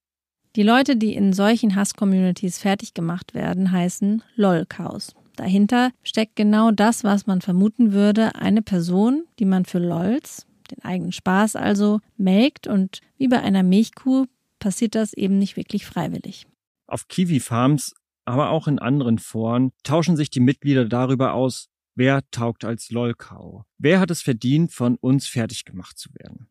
Die 0.55 0.63
Leute, 0.63 0.95
die 0.95 1.13
in 1.13 1.33
solchen 1.33 1.75
Hass-Communities 1.75 2.57
fertig 2.57 2.93
gemacht 2.93 3.33
werden, 3.33 3.71
heißen 3.71 4.23
LOL-Chaos. 4.35 5.15
Dahinter 5.35 5.91
steckt 6.03 6.35
genau 6.35 6.71
das, 6.71 7.03
was 7.03 7.27
man 7.27 7.41
vermuten 7.41 7.93
würde, 7.93 8.35
eine 8.35 8.61
Person, 8.61 9.25
die 9.39 9.45
man 9.45 9.65
für 9.65 9.79
LOLs, 9.79 10.47
den 10.71 10.83
eigenen 10.83 11.11
Spaß 11.11 11.55
also, 11.55 12.01
melkt 12.17 12.67
und 12.67 13.01
wie 13.17 13.27
bei 13.27 13.41
einer 13.41 13.63
Milchkuh 13.63 14.25
passiert 14.59 14.95
das 14.95 15.13
eben 15.13 15.37
nicht 15.37 15.55
wirklich 15.55 15.85
freiwillig. 15.85 16.45
Auf 16.87 17.07
Kiwi 17.07 17.39
Farms, 17.39 17.93
aber 18.25 18.49
auch 18.49 18.67
in 18.67 18.79
anderen 18.79 19.19
Foren 19.19 19.71
tauschen 19.83 20.17
sich 20.17 20.29
die 20.29 20.39
Mitglieder 20.39 20.85
darüber 20.85 21.33
aus, 21.33 21.69
Wer 21.99 22.21
taugt 22.31 22.63
als 22.63 22.91
Lolkau? 22.91 23.65
Wer 23.77 23.99
hat 23.99 24.09
es 24.09 24.21
verdient, 24.21 24.71
von 24.71 24.95
uns 25.01 25.27
fertig 25.27 25.65
gemacht 25.65 25.97
zu 25.97 26.07
werden? 26.13 26.47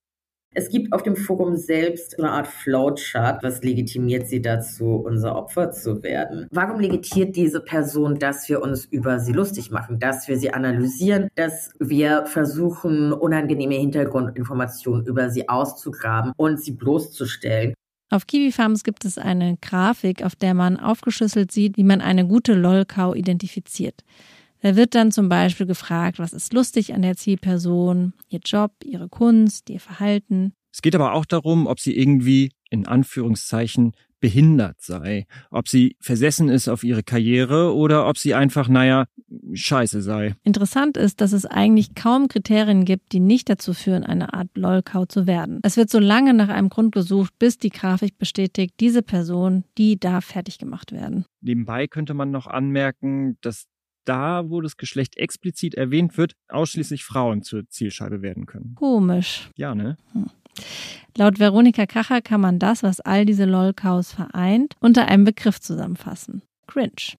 Es 0.54 0.68
gibt 0.68 0.92
auf 0.92 1.02
dem 1.02 1.16
Forum 1.16 1.56
selbst 1.56 2.18
eine 2.18 2.32
Art 2.32 2.48
Flowchart, 2.48 3.42
was 3.42 3.62
legitimiert 3.62 4.28
sie 4.28 4.42
dazu, 4.42 4.96
unser 4.96 5.36
Opfer 5.36 5.70
zu 5.70 6.02
werden. 6.02 6.48
Warum 6.50 6.80
legitimiert 6.80 7.34
diese 7.34 7.62
Person, 7.62 8.18
dass 8.18 8.46
wir 8.50 8.60
uns 8.60 8.84
über 8.84 9.20
sie 9.20 9.32
lustig 9.32 9.70
machen, 9.70 9.98
dass 9.98 10.28
wir 10.28 10.36
sie 10.36 10.52
analysieren, 10.52 11.28
dass 11.34 11.72
wir 11.78 12.26
versuchen, 12.26 13.14
unangenehme 13.14 13.76
Hintergrundinformationen 13.76 15.06
über 15.06 15.30
sie 15.30 15.48
auszugraben 15.48 16.34
und 16.36 16.60
sie 16.62 16.72
bloßzustellen? 16.72 17.72
Auf 18.10 18.26
Kiwi 18.26 18.52
Farms 18.52 18.84
gibt 18.84 19.06
es 19.06 19.16
eine 19.16 19.56
Grafik, 19.62 20.22
auf 20.22 20.36
der 20.36 20.52
man 20.52 20.78
aufgeschlüsselt 20.78 21.52
sieht, 21.52 21.78
wie 21.78 21.84
man 21.84 22.02
eine 22.02 22.26
gute 22.26 22.52
Lolkau 22.52 23.14
identifiziert. 23.14 24.04
Da 24.60 24.76
wird 24.76 24.94
dann 24.94 25.12
zum 25.12 25.28
Beispiel 25.28 25.66
gefragt, 25.66 26.18
was 26.18 26.32
ist 26.32 26.52
lustig 26.52 26.94
an 26.94 27.02
der 27.02 27.16
Zielperson, 27.16 28.12
ihr 28.28 28.40
Job, 28.44 28.72
ihre 28.84 29.08
Kunst, 29.08 29.70
ihr 29.70 29.80
Verhalten. 29.80 30.52
Es 30.72 30.82
geht 30.82 30.94
aber 30.94 31.14
auch 31.14 31.24
darum, 31.24 31.66
ob 31.66 31.80
sie 31.80 31.96
irgendwie, 31.96 32.50
in 32.70 32.86
Anführungszeichen, 32.86 33.92
behindert 34.20 34.80
sei, 34.80 35.26
ob 35.50 35.68
sie 35.68 35.96
versessen 36.00 36.48
ist 36.48 36.68
auf 36.68 36.82
ihre 36.82 37.02
Karriere 37.02 37.74
oder 37.74 38.08
ob 38.08 38.18
sie 38.18 38.34
einfach, 38.34 38.68
naja, 38.68 39.06
scheiße 39.52 40.02
sei. 40.02 40.34
Interessant 40.42 40.96
ist, 40.96 41.20
dass 41.20 41.32
es 41.32 41.46
eigentlich 41.46 41.94
kaum 41.94 42.28
Kriterien 42.28 42.84
gibt, 42.84 43.12
die 43.12 43.20
nicht 43.20 43.48
dazu 43.48 43.74
führen, 43.74 44.04
eine 44.04 44.34
Art 44.34 44.48
Lolkau 44.54 45.06
zu 45.06 45.26
werden. 45.26 45.60
Es 45.62 45.76
wird 45.76 45.90
so 45.90 45.98
lange 45.98 46.34
nach 46.34 46.48
einem 46.48 46.68
Grund 46.68 46.92
gesucht, 46.92 47.32
bis 47.38 47.58
die 47.58 47.70
Grafik 47.70 48.18
bestätigt, 48.18 48.74
diese 48.80 49.02
Person, 49.02 49.64
die 49.76 49.98
darf 49.98 50.24
fertig 50.24 50.58
gemacht 50.58 50.92
werden. 50.92 51.24
Nebenbei 51.40 51.86
könnte 51.86 52.14
man 52.14 52.30
noch 52.30 52.46
anmerken, 52.46 53.36
dass 53.40 53.66
da, 54.08 54.48
wo 54.48 54.60
das 54.60 54.76
Geschlecht 54.76 55.16
explizit 55.16 55.74
erwähnt 55.74 56.16
wird, 56.16 56.34
ausschließlich 56.48 57.04
Frauen 57.04 57.42
zur 57.42 57.68
Zielscheibe 57.68 58.22
werden 58.22 58.46
können. 58.46 58.74
Komisch. 58.74 59.50
Ja, 59.56 59.74
ne? 59.74 59.96
Hm. 60.12 60.26
Laut 61.16 61.38
Veronika 61.38 61.86
Kacher 61.86 62.20
kann 62.20 62.40
man 62.40 62.58
das, 62.58 62.82
was 62.82 63.00
all 63.00 63.24
diese 63.24 63.44
Lolkaus 63.44 64.12
vereint, 64.12 64.74
unter 64.80 65.06
einem 65.06 65.24
Begriff 65.24 65.60
zusammenfassen. 65.60 66.42
Cringe. 66.66 67.16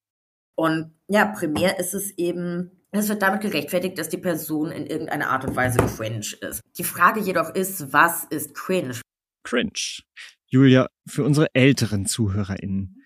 Und 0.56 0.92
ja, 1.08 1.26
primär 1.26 1.80
ist 1.80 1.94
es 1.94 2.18
eben 2.18 2.72
es 2.92 3.08
wird 3.08 3.22
damit 3.22 3.42
gerechtfertigt, 3.42 4.00
dass 4.00 4.10
die 4.10 4.18
Person 4.18 4.72
in 4.72 4.88
irgendeiner 4.88 5.30
Art 5.30 5.46
und 5.46 5.56
Weise 5.56 5.78
cringe 5.78 6.34
ist. 6.42 6.62
Die 6.78 6.84
Frage 6.84 7.20
jedoch 7.20 7.54
ist, 7.54 7.94
was 7.94 8.24
ist 8.26 8.56
cringe? 8.56 9.00
Cringe. 9.44 10.02
Julia, 10.48 10.88
für 11.08 11.24
unsere 11.24 11.54
älteren 11.54 12.08
ZuhörerInnen. 12.08 12.99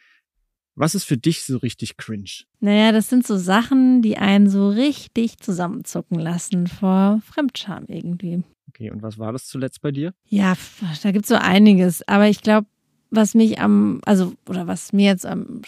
Was 0.76 0.96
ist 0.96 1.04
für 1.04 1.18
dich 1.18 1.44
so 1.44 1.58
richtig 1.58 1.98
cringe? 1.98 2.46
Naja, 2.60 2.92
das 2.92 3.10
sind 3.10 3.28
so 3.28 3.38
Sachen, 3.38 4.02
die 4.02 4.18
einen 4.18 4.50
so 4.50 4.70
richtig 4.70 5.38
zusammenzucken 5.38 6.20
lassen 6.20 6.68
vor 6.68 7.22
Fremdscham 7.26 7.86
irgendwie. 7.88 8.44
Okay, 8.70 8.90
und 8.90 9.04
was 9.04 9.20
war 9.20 9.32
das 9.32 9.46
zuletzt 9.46 9.82
bei 9.82 9.92
dir? 9.92 10.14
Ja, 10.30 10.56
da 11.04 11.12
gibt 11.12 11.26
es 11.26 11.30
so 11.30 11.36
einiges. 11.36 12.08
Aber 12.08 12.28
ich 12.28 12.42
glaube, 12.42 12.68
was 13.12 13.36
mich 13.36 13.60
am, 13.60 14.02
also, 14.06 14.34
oder 14.50 14.66
was 14.66 14.94
mir 14.94 15.06
jetzt 15.06 15.26
am 15.26 15.62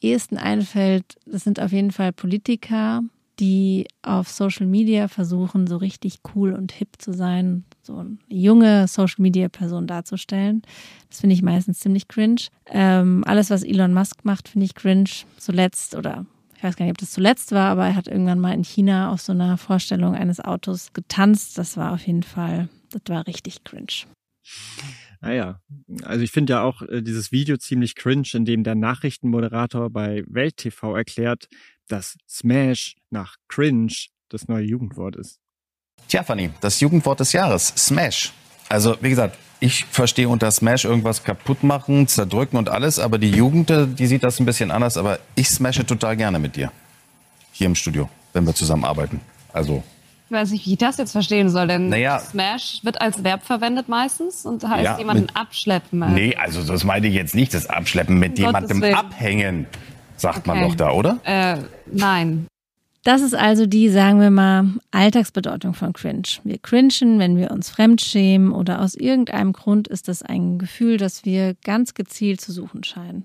ehesten 0.00 0.38
einfällt, 0.38 1.16
das 1.26 1.44
sind 1.44 1.60
auf 1.60 1.72
jeden 1.72 1.90
Fall 1.90 2.12
Politiker, 2.12 3.02
die 3.38 3.86
auf 4.02 4.28
Social 4.28 4.66
Media 4.66 5.08
versuchen, 5.08 5.66
so 5.66 5.76
richtig 5.76 6.18
cool 6.34 6.52
und 6.52 6.72
hip 6.72 6.88
zu 6.98 7.12
sein, 7.12 7.64
so 7.82 7.98
eine 7.98 8.16
junge 8.28 8.88
Social 8.88 9.22
Media 9.22 9.48
Person 9.48 9.86
darzustellen. 9.86 10.62
Das 11.08 11.20
finde 11.20 11.34
ich 11.34 11.42
meistens 11.42 11.80
ziemlich 11.80 12.08
cringe. 12.08 12.42
Ähm, 12.66 13.24
alles, 13.26 13.50
was 13.50 13.62
Elon 13.62 13.94
Musk 13.94 14.24
macht, 14.24 14.48
finde 14.48 14.64
ich 14.64 14.74
cringe. 14.74 15.10
Zuletzt 15.38 15.94
oder 15.94 16.26
ich 16.56 16.62
weiß 16.62 16.76
gar 16.76 16.86
nicht, 16.86 16.92
ob 16.92 16.98
das 16.98 17.10
zuletzt 17.10 17.52
war, 17.52 17.70
aber 17.70 17.86
er 17.86 17.96
hat 17.96 18.08
irgendwann 18.08 18.40
mal 18.40 18.54
in 18.54 18.64
China 18.64 19.12
auf 19.12 19.20
so 19.20 19.32
einer 19.32 19.58
Vorstellung 19.58 20.14
eines 20.14 20.40
Autos 20.40 20.94
getanzt. 20.94 21.58
Das 21.58 21.76
war 21.76 21.92
auf 21.92 22.06
jeden 22.06 22.22
Fall, 22.22 22.70
das 22.90 23.02
war 23.08 23.26
richtig 23.26 23.62
cringe. 23.64 24.06
Naja, 25.20 25.60
ah 26.02 26.06
also 26.06 26.22
ich 26.22 26.30
finde 26.30 26.54
ja 26.54 26.62
auch 26.62 26.82
äh, 26.82 27.02
dieses 27.02 27.32
Video 27.32 27.56
ziemlich 27.56 27.94
cringe, 27.94 28.28
in 28.32 28.44
dem 28.44 28.64
der 28.64 28.74
Nachrichtenmoderator 28.74 29.90
bei 29.90 30.24
Welt 30.28 30.56
TV 30.56 30.96
erklärt, 30.96 31.48
dass 31.88 32.16
Smash 32.28 32.96
nach 33.10 33.36
cringe 33.48 33.94
das 34.28 34.48
neue 34.48 34.64
Jugendwort 34.64 35.16
ist. 35.16 35.40
Tja, 36.08 36.22
Fanny, 36.22 36.50
das 36.60 36.80
Jugendwort 36.80 37.20
des 37.20 37.32
Jahres, 37.32 37.68
Smash. 37.76 38.32
Also, 38.68 38.96
wie 39.00 39.10
gesagt, 39.10 39.38
ich 39.60 39.84
verstehe 39.86 40.28
unter 40.28 40.50
Smash 40.50 40.84
irgendwas 40.84 41.24
kaputt 41.24 41.62
machen, 41.62 42.06
zerdrücken 42.08 42.56
und 42.56 42.68
alles, 42.68 42.98
aber 42.98 43.18
die 43.18 43.30
Jugend, 43.30 43.72
die 43.98 44.06
sieht 44.06 44.22
das 44.22 44.38
ein 44.38 44.46
bisschen 44.46 44.70
anders, 44.70 44.96
aber 44.96 45.18
ich 45.34 45.48
smashe 45.48 45.86
total 45.86 46.16
gerne 46.16 46.38
mit 46.38 46.56
dir. 46.56 46.70
Hier 47.52 47.66
im 47.66 47.74
Studio, 47.74 48.08
wenn 48.32 48.46
wir 48.46 48.54
zusammen 48.54 48.84
arbeiten. 48.84 49.20
Also. 49.52 49.82
Ich 50.28 50.32
weiß 50.32 50.50
nicht, 50.50 50.66
wie 50.66 50.72
ich 50.72 50.78
das 50.78 50.98
jetzt 50.98 51.12
verstehen 51.12 51.48
soll, 51.48 51.68
denn 51.68 51.88
naja, 51.88 52.18
Smash 52.18 52.80
wird 52.82 53.00
als 53.00 53.22
Verb 53.22 53.44
verwendet 53.44 53.88
meistens 53.88 54.44
und 54.44 54.62
heißt 54.68 54.84
ja, 54.84 54.98
jemanden 54.98 55.22
mit, 55.22 55.36
abschleppen. 55.36 56.02
Also. 56.02 56.14
Nee, 56.14 56.34
also 56.36 56.62
das 56.62 56.84
meine 56.84 57.06
ich 57.06 57.14
jetzt 57.14 57.34
nicht, 57.34 57.54
das 57.54 57.66
Abschleppen 57.70 58.18
mit 58.18 58.38
um 58.38 58.44
jemandem 58.44 58.82
abhängen, 58.82 59.66
sagt 60.16 60.48
okay. 60.48 60.48
man 60.48 60.68
doch 60.68 60.74
da, 60.74 60.92
oder? 60.92 61.20
Äh, 61.24 61.58
nein. 61.90 62.46
Das 63.06 63.22
ist 63.22 63.34
also 63.34 63.66
die, 63.66 63.88
sagen 63.88 64.20
wir 64.20 64.32
mal, 64.32 64.64
Alltagsbedeutung 64.90 65.74
von 65.74 65.92
Cringe. 65.92 66.26
Wir 66.42 66.58
cringen, 66.58 67.20
wenn 67.20 67.36
wir 67.36 67.52
uns 67.52 67.70
fremdschämen 67.70 68.50
oder 68.50 68.80
aus 68.80 68.96
irgendeinem 68.96 69.52
Grund 69.52 69.86
ist 69.86 70.08
das 70.08 70.22
ein 70.22 70.58
Gefühl, 70.58 70.96
das 70.96 71.24
wir 71.24 71.54
ganz 71.62 71.94
gezielt 71.94 72.40
zu 72.40 72.50
suchen 72.50 72.82
scheinen. 72.82 73.24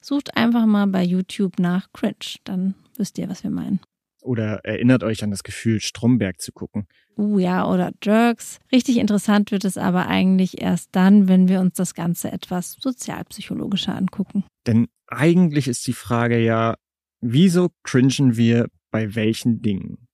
Sucht 0.00 0.36
einfach 0.36 0.66
mal 0.66 0.88
bei 0.88 1.04
YouTube 1.04 1.60
nach 1.60 1.92
Cringe, 1.92 2.40
dann 2.42 2.74
wisst 2.96 3.16
ihr, 3.16 3.28
was 3.28 3.44
wir 3.44 3.50
meinen. 3.50 3.78
Oder 4.22 4.64
erinnert 4.64 5.04
euch 5.04 5.22
an 5.22 5.30
das 5.30 5.44
Gefühl, 5.44 5.80
Stromberg 5.80 6.40
zu 6.40 6.50
gucken. 6.50 6.86
Uh 7.16 7.38
ja, 7.38 7.64
oder 7.68 7.92
Jerks. 8.02 8.58
Richtig 8.72 8.96
interessant 8.96 9.50
wird 9.50 9.64
es 9.64 9.76
aber 9.76 10.06
eigentlich 10.06 10.60
erst 10.60 10.88
dann, 10.92 11.28
wenn 11.28 11.48
wir 11.48 11.60
uns 11.60 11.74
das 11.74 11.94
Ganze 11.94 12.32
etwas 12.32 12.76
sozialpsychologischer 12.80 13.96
angucken. 13.96 14.44
Denn 14.66 14.88
eigentlich 15.12 15.68
ist 15.68 15.86
die 15.86 15.92
Frage 15.92 16.38
ja, 16.38 16.76
wieso 17.20 17.70
cringen 17.82 18.36
wir 18.36 18.68
bei 18.90 19.14
welchen 19.14 19.62
Dingen. 19.62 20.08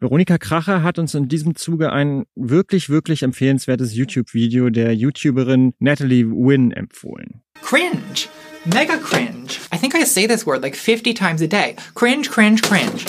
Veronika 0.00 0.38
Kracher 0.38 0.84
hat 0.84 1.00
uns 1.00 1.14
in 1.14 1.28
diesem 1.28 1.56
Zuge 1.56 1.92
ein 1.92 2.24
wirklich, 2.36 2.88
wirklich 2.88 3.24
empfehlenswertes 3.24 3.96
YouTube-Video 3.96 4.70
der 4.70 4.94
YouTuberin 4.94 5.74
Natalie 5.80 6.24
Wynn 6.24 6.70
empfohlen. 6.70 7.42
Cringe. 7.60 8.28
Mega 8.64 8.96
cringe. 8.96 9.58
I 9.74 9.78
think 9.78 9.94
I 9.94 10.04
say 10.04 10.28
this 10.28 10.46
word 10.46 10.62
like 10.62 10.76
50 10.76 11.14
times 11.14 11.42
a 11.42 11.46
day. 11.46 11.74
Cringe, 11.94 12.28
cringe, 12.28 12.60
cringe. 12.60 13.06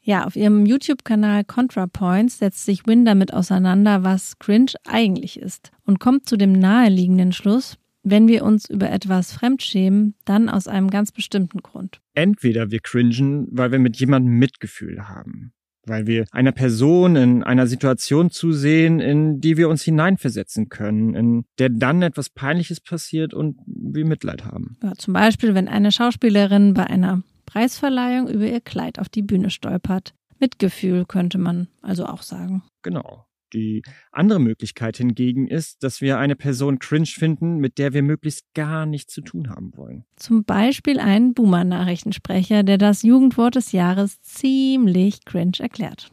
Ja, 0.00 0.24
auf 0.24 0.36
ihrem 0.36 0.64
YouTube-Kanal 0.64 1.44
ContraPoints 1.44 2.38
setzt 2.38 2.64
sich 2.64 2.86
Wynn 2.86 3.04
damit 3.04 3.34
auseinander, 3.34 4.04
was 4.04 4.38
cringe 4.38 4.72
eigentlich 4.86 5.38
ist 5.38 5.72
und 5.84 5.98
kommt 5.98 6.28
zu 6.28 6.36
dem 6.36 6.52
naheliegenden 6.52 7.32
Schluss, 7.32 7.76
wenn 8.08 8.28
wir 8.28 8.44
uns 8.44 8.70
über 8.70 8.90
etwas 8.90 9.32
fremdschämen, 9.32 10.14
dann 10.24 10.48
aus 10.48 10.68
einem 10.68 10.90
ganz 10.90 11.10
bestimmten 11.10 11.58
Grund. 11.58 12.00
Entweder 12.14 12.70
wir 12.70 12.78
cringen, 12.78 13.48
weil 13.50 13.72
wir 13.72 13.80
mit 13.80 13.98
jemandem 13.98 14.38
Mitgefühl 14.38 15.08
haben, 15.08 15.52
weil 15.84 16.06
wir 16.06 16.24
einer 16.30 16.52
Person 16.52 17.16
in 17.16 17.42
einer 17.42 17.66
Situation 17.66 18.30
zusehen, 18.30 19.00
in 19.00 19.40
die 19.40 19.56
wir 19.56 19.68
uns 19.68 19.82
hineinversetzen 19.82 20.68
können, 20.68 21.14
in 21.14 21.44
der 21.58 21.68
dann 21.68 22.00
etwas 22.02 22.30
Peinliches 22.30 22.80
passiert 22.80 23.34
und 23.34 23.58
wir 23.66 24.06
Mitleid 24.06 24.44
haben. 24.44 24.76
Ja, 24.84 24.92
zum 24.94 25.12
Beispiel, 25.12 25.54
wenn 25.54 25.66
eine 25.66 25.90
Schauspielerin 25.90 26.74
bei 26.74 26.86
einer 26.86 27.24
Preisverleihung 27.44 28.28
über 28.28 28.46
ihr 28.46 28.60
Kleid 28.60 29.00
auf 29.00 29.08
die 29.08 29.22
Bühne 29.22 29.50
stolpert. 29.50 30.14
Mitgefühl 30.38 31.06
könnte 31.06 31.38
man 31.38 31.66
also 31.82 32.06
auch 32.06 32.22
sagen. 32.22 32.62
Genau. 32.82 33.25
Die 33.56 33.82
andere 34.12 34.38
Möglichkeit 34.38 34.98
hingegen 34.98 35.48
ist, 35.48 35.82
dass 35.82 36.02
wir 36.02 36.18
eine 36.18 36.36
Person 36.36 36.78
cringe 36.78 37.06
finden, 37.06 37.56
mit 37.56 37.78
der 37.78 37.94
wir 37.94 38.02
möglichst 38.02 38.44
gar 38.52 38.84
nichts 38.84 39.14
zu 39.14 39.22
tun 39.22 39.48
haben 39.48 39.74
wollen. 39.78 40.04
Zum 40.16 40.44
Beispiel 40.44 41.00
einen 41.00 41.32
Boomer-Nachrichtensprecher, 41.32 42.64
der 42.64 42.76
das 42.76 43.02
Jugendwort 43.02 43.54
des 43.54 43.72
Jahres 43.72 44.20
ziemlich 44.20 45.24
cringe 45.24 45.58
erklärt. 45.58 46.10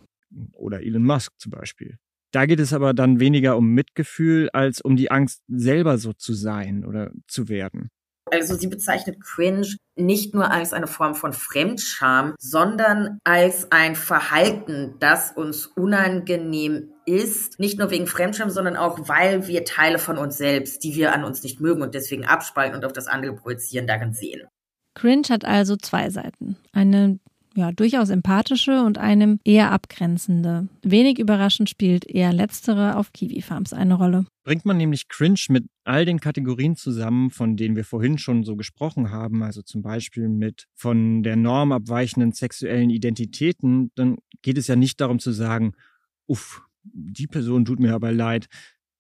Oder 0.54 0.84
Elon 0.84 1.04
Musk 1.04 1.34
zum 1.38 1.52
Beispiel. 1.52 1.98
Da 2.32 2.46
geht 2.46 2.62
es 2.62 2.72
aber 2.72 2.94
dann 2.94 3.20
weniger 3.20 3.58
um 3.58 3.68
Mitgefühl 3.72 4.50
als 4.54 4.80
um 4.80 4.96
die 4.96 5.12
Angst, 5.12 5.44
selber 5.50 5.98
so 5.98 6.14
zu 6.14 6.34
sein 6.34 6.86
oder 6.86 7.12
zu 7.28 7.50
werden. 7.50 7.90
Also 8.34 8.56
sie 8.56 8.68
bezeichnet 8.68 9.22
Cringe 9.22 9.76
nicht 9.96 10.34
nur 10.34 10.50
als 10.50 10.74
eine 10.74 10.88
Form 10.88 11.14
von 11.14 11.34
Fremdscham, 11.34 12.34
sondern 12.40 13.20
als 13.24 13.72
ein 13.72 13.96
Verhalten, 13.96 14.96
das 15.00 15.32
uns 15.32 15.68
unangenehm 15.68 16.90
ist, 17.06 17.60
nicht 17.60 17.78
nur 17.78 17.92
wegen 17.92 18.08
Fremdscham, 18.08 18.50
sondern 18.50 18.76
auch, 18.76 19.08
weil 19.08 19.46
wir 19.48 19.66
Teile 19.66 20.00
von 20.00 20.18
uns 20.18 20.38
selbst, 20.38 20.84
die 20.84 20.96
wir 20.96 21.14
an 21.14 21.24
uns 21.24 21.44
nicht 21.44 21.62
mögen 21.62 21.84
und 21.84 21.94
deswegen 21.94 22.26
abspalten 22.26 22.76
und 22.76 22.86
auf 22.86 22.94
das 22.94 23.06
andere 23.06 23.36
projizieren, 23.36 23.86
darin 23.86 24.14
sehen. 24.14 24.48
Cringe 24.96 25.28
hat 25.30 25.46
also 25.46 25.76
zwei 25.76 26.10
Seiten. 26.10 26.58
Eine 26.72 27.20
ja, 27.56 27.72
durchaus 27.72 28.10
empathische 28.10 28.84
und 28.84 28.98
einem 28.98 29.40
eher 29.44 29.72
abgrenzende. 29.72 30.68
Wenig 30.82 31.20
überraschend 31.20 31.70
spielt 31.70 32.06
eher 32.06 32.34
letztere 32.34 32.98
auf 32.98 33.14
Kiwi 33.14 33.42
Farms 33.42 33.74
eine 33.74 33.96
Rolle. 33.96 34.26
Bringt 34.44 34.66
man 34.66 34.78
nämlich 34.78 35.08
Cringe 35.08 35.40
mit 35.50 35.66
all 35.84 36.06
den 36.06 36.20
Kategorien 36.20 36.76
zusammen, 36.76 37.30
von 37.30 37.56
denen 37.56 37.76
wir 37.76 37.86
vorhin 37.86 38.18
schon 38.18 38.44
so 38.44 38.56
gesprochen 38.56 39.12
haben, 39.12 39.44
also 39.44 39.62
zum 39.62 39.82
Beispiel 39.82 40.28
mit 40.28 40.68
von 40.76 41.24
der 41.24 41.36
Norm 41.36 41.72
abweichenden 41.72 42.32
sexuellen 42.32 42.90
Identitäten, 42.90 43.92
dann 43.96 44.18
geht 44.42 44.58
es 44.58 44.68
ja 44.68 44.76
nicht 44.76 45.00
darum 45.00 45.20
zu 45.20 45.32
sagen, 45.32 45.74
uff, 46.28 46.62
die 46.84 47.28
Person 47.28 47.66
tut 47.66 47.80
mir 47.80 47.94
aber 47.94 48.12
leid. 48.12 48.48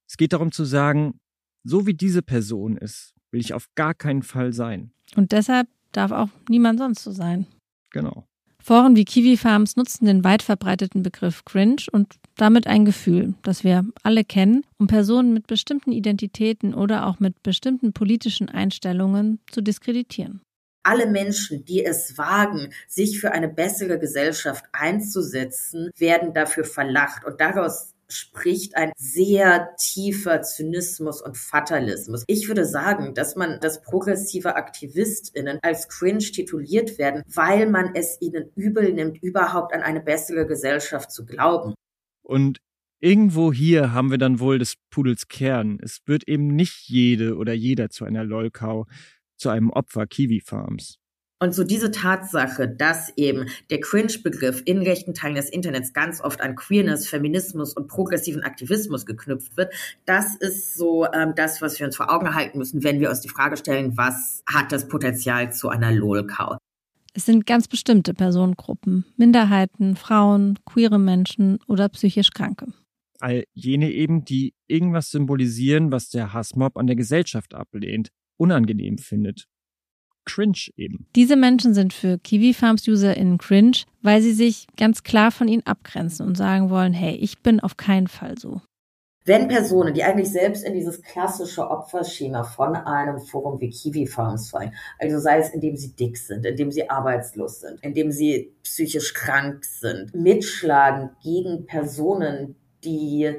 Es 0.08 0.18
geht 0.18 0.34
darum 0.34 0.52
zu 0.52 0.64
sagen, 0.64 1.20
so 1.64 1.86
wie 1.88 1.94
diese 1.94 2.22
Person 2.22 2.78
ist, 2.78 3.14
will 3.32 3.42
ich 3.42 3.54
auf 3.54 3.68
gar 3.76 3.94
keinen 3.94 4.24
Fall 4.24 4.54
sein. 4.54 4.92
Und 5.16 5.32
deshalb 5.32 5.68
darf 5.92 6.12
auch 6.12 6.30
niemand 6.50 6.80
sonst 6.80 7.04
so 7.04 7.12
sein. 7.12 7.48
Genau. 7.92 8.28
Foren 8.66 8.96
wie 8.96 9.04
Kiwi 9.04 9.36
Farms 9.36 9.76
nutzen 9.76 10.06
den 10.06 10.24
weit 10.24 10.42
verbreiteten 10.42 11.04
Begriff 11.04 11.44
Cringe 11.44 11.84
und 11.92 12.14
damit 12.38 12.66
ein 12.66 12.86
Gefühl, 12.86 13.34
das 13.44 13.66
wir 13.66 13.84
alle 14.04 14.24
kennen, 14.24 14.66
um 14.78 14.88
Personen 14.88 15.34
mit 15.34 15.48
bestimmten 15.48 15.92
Identitäten 15.92 16.74
oder 16.74 17.06
auch 17.06 17.20
mit 17.20 17.44
bestimmten 17.44 17.92
politischen 17.92 18.48
Einstellungen 18.48 19.42
zu 19.52 19.60
diskreditieren. 19.60 20.40
Alle 20.82 21.08
Menschen, 21.08 21.66
die 21.66 21.84
es 21.84 22.18
wagen, 22.18 22.70
sich 22.88 23.20
für 23.20 23.34
eine 23.34 23.50
bessere 23.50 24.00
Gesellschaft 24.00 24.64
einzusetzen, 24.72 25.92
werden 25.98 26.34
dafür 26.34 26.64
verlacht. 26.64 27.26
Und 27.26 27.42
daraus 27.42 27.93
spricht 28.14 28.76
ein 28.76 28.92
sehr 28.96 29.76
tiefer 29.78 30.42
Zynismus 30.42 31.22
und 31.22 31.38
Fatalismus. 31.38 32.24
Ich 32.28 32.48
würde 32.48 32.66
sagen, 32.66 33.14
dass 33.14 33.36
man, 33.36 33.60
dass 33.60 33.82
progressive 33.82 34.56
AktivistInnen 34.56 35.60
als 35.62 35.90
cringe 35.90 36.20
tituliert 36.20 36.98
werden, 36.98 37.24
weil 37.34 37.70
man 37.70 37.96
es 37.96 38.18
ihnen 38.22 38.50
übel 38.56 38.94
nimmt, 38.94 39.22
überhaupt 39.22 39.74
an 39.74 39.82
eine 39.82 40.02
bessere 40.02 40.46
Gesellschaft 40.46 41.12
zu 41.12 41.26
glauben. 41.26 41.74
Und 42.22 42.60
irgendwo 43.00 43.52
hier 43.52 43.94
haben 43.94 44.12
wir 44.12 44.18
dann 44.18 44.40
wohl 44.40 44.60
des 44.60 44.76
Pudels 44.90 45.28
Kern. 45.28 45.80
Es 45.82 46.00
wird 46.06 46.28
eben 46.28 46.48
nicht 46.48 46.88
jede 46.88 47.36
oder 47.36 47.54
jeder 47.54 47.90
zu 47.90 48.06
einer 48.06 48.24
Lolkau, 48.24 48.88
zu 49.36 49.50
einem 49.50 49.70
Opfer 49.70 50.08
Kiwi 50.08 50.40
Farms. 50.40 51.00
Und 51.44 51.54
so 51.54 51.66
diese 51.66 51.92
Tatsache, 51.92 52.70
dass 52.70 53.12
eben 53.18 53.48
der 53.70 53.82
Cringe-Begriff 53.82 54.62
in 54.64 54.78
rechten 54.78 55.14
Teilen 55.14 55.36
des 55.36 55.50
Internets 55.50 55.92
ganz 55.92 56.22
oft 56.22 56.40
an 56.40 56.56
Queerness, 56.56 57.06
Feminismus 57.06 57.74
und 57.74 57.90
progressiven 57.90 58.44
Aktivismus 58.44 59.06
geknüpft 59.06 59.58
wird, 59.58 59.74
das 60.06 60.38
ist 60.38 60.76
so 60.76 61.06
ähm, 61.12 61.34
das, 61.36 61.62
was 61.62 61.78
wir 61.78 61.86
uns 61.86 61.98
vor 61.98 62.10
Augen 62.10 62.34
halten 62.34 62.60
müssen, 62.60 62.82
wenn 62.86 63.02
wir 63.02 63.10
uns 63.10 63.20
die 63.20 63.28
Frage 63.28 63.58
stellen, 63.58 63.98
was 63.98 64.42
hat 64.46 64.72
das 64.72 64.88
Potenzial 64.88 65.52
zu 65.52 65.68
einer 65.68 65.92
LOL-Cow? 65.92 66.56
Es 67.14 67.26
sind 67.26 67.46
ganz 67.46 67.68
bestimmte 67.68 68.14
Personengruppen, 68.14 69.04
Minderheiten, 69.18 69.98
Frauen, 69.98 70.58
queere 70.64 70.98
Menschen 70.98 71.60
oder 71.68 71.90
psychisch 71.90 72.32
Kranke. 72.32 72.68
All 73.20 73.44
jene 73.52 73.92
eben, 73.92 74.24
die 74.24 74.54
irgendwas 74.68 75.12
symbolisieren, 75.12 75.92
was 75.92 76.08
der 76.08 76.32
Hassmob 76.32 76.78
an 76.78 76.88
der 76.88 76.96
Gesellschaft 76.96 77.54
ablehnt, 77.54 78.12
unangenehm 78.38 78.98
findet 78.98 79.50
cringe 80.26 80.70
eben. 80.78 81.08
Diese 81.16 81.36
Menschen 81.36 81.74
sind 81.74 81.94
für 81.94 82.18
Kiwi 82.18 82.54
Farms 82.54 82.88
UserInnen 82.88 83.38
cringe, 83.38 83.84
weil 84.02 84.22
sie 84.22 84.34
sich 84.34 84.68
ganz 84.78 85.04
klar 85.04 85.32
von 85.32 85.48
ihnen 85.48 85.66
abgrenzen 85.66 86.26
und 86.26 86.36
sagen 86.36 86.70
wollen, 86.70 86.94
hey, 86.94 87.16
ich 87.16 87.40
bin 87.40 87.60
auf 87.60 87.78
keinen 87.78 88.08
Fall 88.08 88.38
so. 88.38 88.62
Wenn 89.26 89.48
Personen, 89.48 89.94
die 89.94 90.04
eigentlich 90.04 90.32
selbst 90.32 90.66
in 90.66 90.74
dieses 90.74 91.02
klassische 91.02 91.70
Opferschema 91.70 92.44
von 92.44 92.76
einem 92.76 93.20
Forum 93.20 93.62
wie 93.62 93.70
Kiwi 93.70 94.06
Farms 94.06 94.50
fallen, 94.50 94.74
also 95.00 95.18
sei 95.20 95.40
es 95.40 95.50
indem 95.50 95.78
sie 95.78 95.96
dick 95.96 96.18
sind, 96.18 96.46
indem 96.46 96.72
sie 96.72 96.90
arbeitslos 96.90 97.62
sind, 97.62 97.80
indem 97.82 98.12
sie 98.12 98.54
psychisch 98.64 99.14
krank 99.14 99.64
sind, 99.64 100.14
mitschlagen 100.14 101.12
gegen 101.24 101.66
Personen, 101.66 102.56
die 102.84 103.34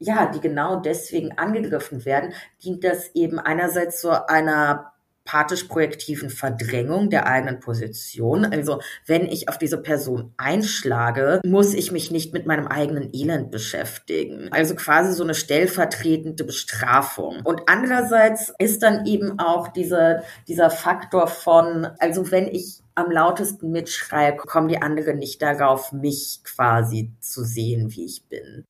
ja, 0.00 0.26
die 0.26 0.40
genau 0.40 0.80
deswegen 0.80 1.32
angegriffen 1.38 2.04
werden, 2.04 2.32
dient 2.62 2.84
das 2.84 3.14
eben 3.14 3.38
einerseits 3.38 4.00
zu 4.00 4.28
einer 4.28 4.92
pathisch-projektiven 5.28 6.30
Verdrängung 6.30 7.10
der 7.10 7.26
eigenen 7.26 7.60
Position. 7.60 8.46
Also 8.46 8.80
wenn 9.04 9.26
ich 9.26 9.50
auf 9.50 9.58
diese 9.58 9.76
Person 9.76 10.32
einschlage, 10.38 11.40
muss 11.44 11.74
ich 11.74 11.92
mich 11.92 12.10
nicht 12.10 12.32
mit 12.32 12.46
meinem 12.46 12.66
eigenen 12.66 13.10
Elend 13.12 13.50
beschäftigen. 13.50 14.48
Also 14.52 14.74
quasi 14.74 15.12
so 15.12 15.22
eine 15.22 15.34
stellvertretende 15.34 16.44
Bestrafung. 16.44 17.42
Und 17.44 17.60
andererseits 17.66 18.54
ist 18.58 18.82
dann 18.82 19.04
eben 19.04 19.38
auch 19.38 19.68
diese, 19.68 20.22
dieser 20.48 20.70
Faktor 20.70 21.26
von, 21.26 21.86
also 21.98 22.30
wenn 22.30 22.46
ich 22.46 22.80
am 22.94 23.10
lautesten 23.10 23.70
mitschreibe, 23.70 24.38
kommen 24.38 24.68
die 24.68 24.80
anderen 24.80 25.18
nicht 25.18 25.42
darauf, 25.42 25.92
mich 25.92 26.40
quasi 26.42 27.12
zu 27.20 27.44
sehen, 27.44 27.94
wie 27.94 28.06
ich 28.06 28.24
bin. 28.30 28.64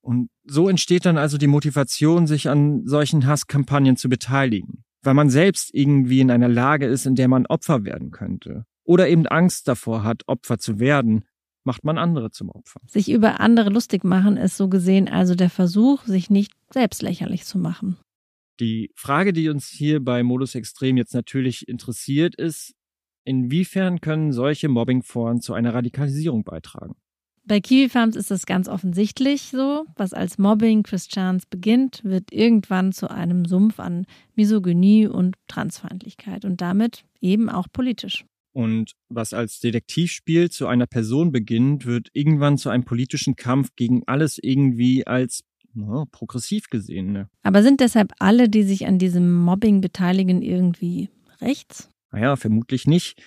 Und 0.00 0.28
so 0.44 0.70
entsteht 0.70 1.04
dann 1.04 1.18
also 1.18 1.36
die 1.36 1.48
Motivation, 1.48 2.26
sich 2.26 2.48
an 2.48 2.86
solchen 2.86 3.26
Hasskampagnen 3.26 3.98
zu 3.98 4.08
beteiligen 4.08 4.84
weil 5.02 5.14
man 5.14 5.30
selbst 5.30 5.74
irgendwie 5.74 6.20
in 6.20 6.30
einer 6.30 6.48
Lage 6.48 6.86
ist, 6.86 7.06
in 7.06 7.14
der 7.14 7.28
man 7.28 7.46
Opfer 7.46 7.84
werden 7.84 8.10
könnte. 8.10 8.64
Oder 8.84 9.08
eben 9.08 9.26
Angst 9.26 9.68
davor 9.68 10.02
hat, 10.02 10.22
Opfer 10.26 10.58
zu 10.58 10.78
werden, 10.78 11.24
macht 11.64 11.84
man 11.84 11.98
andere 11.98 12.30
zum 12.30 12.50
Opfer. 12.50 12.80
Sich 12.86 13.10
über 13.10 13.40
andere 13.40 13.70
lustig 13.70 14.04
machen 14.04 14.36
ist 14.36 14.56
so 14.56 14.68
gesehen 14.68 15.08
also 15.08 15.34
der 15.34 15.50
Versuch, 15.50 16.04
sich 16.04 16.30
nicht 16.30 16.52
selbst 16.70 17.02
lächerlich 17.02 17.44
zu 17.44 17.58
machen. 17.58 17.98
Die 18.60 18.90
Frage, 18.94 19.32
die 19.32 19.48
uns 19.50 19.68
hier 19.68 20.02
bei 20.02 20.22
Modus 20.22 20.54
Extrem 20.54 20.96
jetzt 20.96 21.14
natürlich 21.14 21.68
interessiert, 21.68 22.34
ist, 22.34 22.74
inwiefern 23.24 24.00
können 24.00 24.32
solche 24.32 24.68
Mobbingforen 24.68 25.40
zu 25.40 25.52
einer 25.54 25.74
Radikalisierung 25.74 26.42
beitragen? 26.42 26.96
Bei 27.48 27.60
Kiwi 27.60 27.88
Farms 27.88 28.14
ist 28.14 28.30
es 28.30 28.44
ganz 28.44 28.68
offensichtlich 28.68 29.44
so. 29.44 29.86
Was 29.96 30.12
als 30.12 30.36
Mobbing 30.36 30.82
Christians 30.82 31.46
beginnt, 31.46 32.04
wird 32.04 32.30
irgendwann 32.30 32.92
zu 32.92 33.10
einem 33.10 33.46
Sumpf 33.46 33.80
an 33.80 34.04
Misogynie 34.36 35.06
und 35.06 35.34
Transfeindlichkeit 35.48 36.44
und 36.44 36.60
damit 36.60 37.04
eben 37.22 37.48
auch 37.48 37.66
politisch. 37.72 38.26
Und 38.52 38.92
was 39.08 39.32
als 39.32 39.60
Detektivspiel 39.60 40.50
zu 40.50 40.66
einer 40.66 40.86
Person 40.86 41.32
beginnt, 41.32 41.86
wird 41.86 42.08
irgendwann 42.12 42.58
zu 42.58 42.68
einem 42.68 42.84
politischen 42.84 43.34
Kampf 43.34 43.70
gegen 43.76 44.02
alles 44.06 44.38
irgendwie 44.42 45.06
als 45.06 45.40
na, 45.72 46.04
progressiv 46.12 46.68
gesehen. 46.68 47.12
Ne? 47.12 47.30
Aber 47.44 47.62
sind 47.62 47.80
deshalb 47.80 48.12
alle, 48.18 48.50
die 48.50 48.62
sich 48.62 48.86
an 48.86 48.98
diesem 48.98 49.32
Mobbing 49.32 49.80
beteiligen, 49.80 50.42
irgendwie 50.42 51.08
rechts? 51.40 51.88
Naja, 52.12 52.36
vermutlich 52.36 52.86
nicht. 52.86 53.22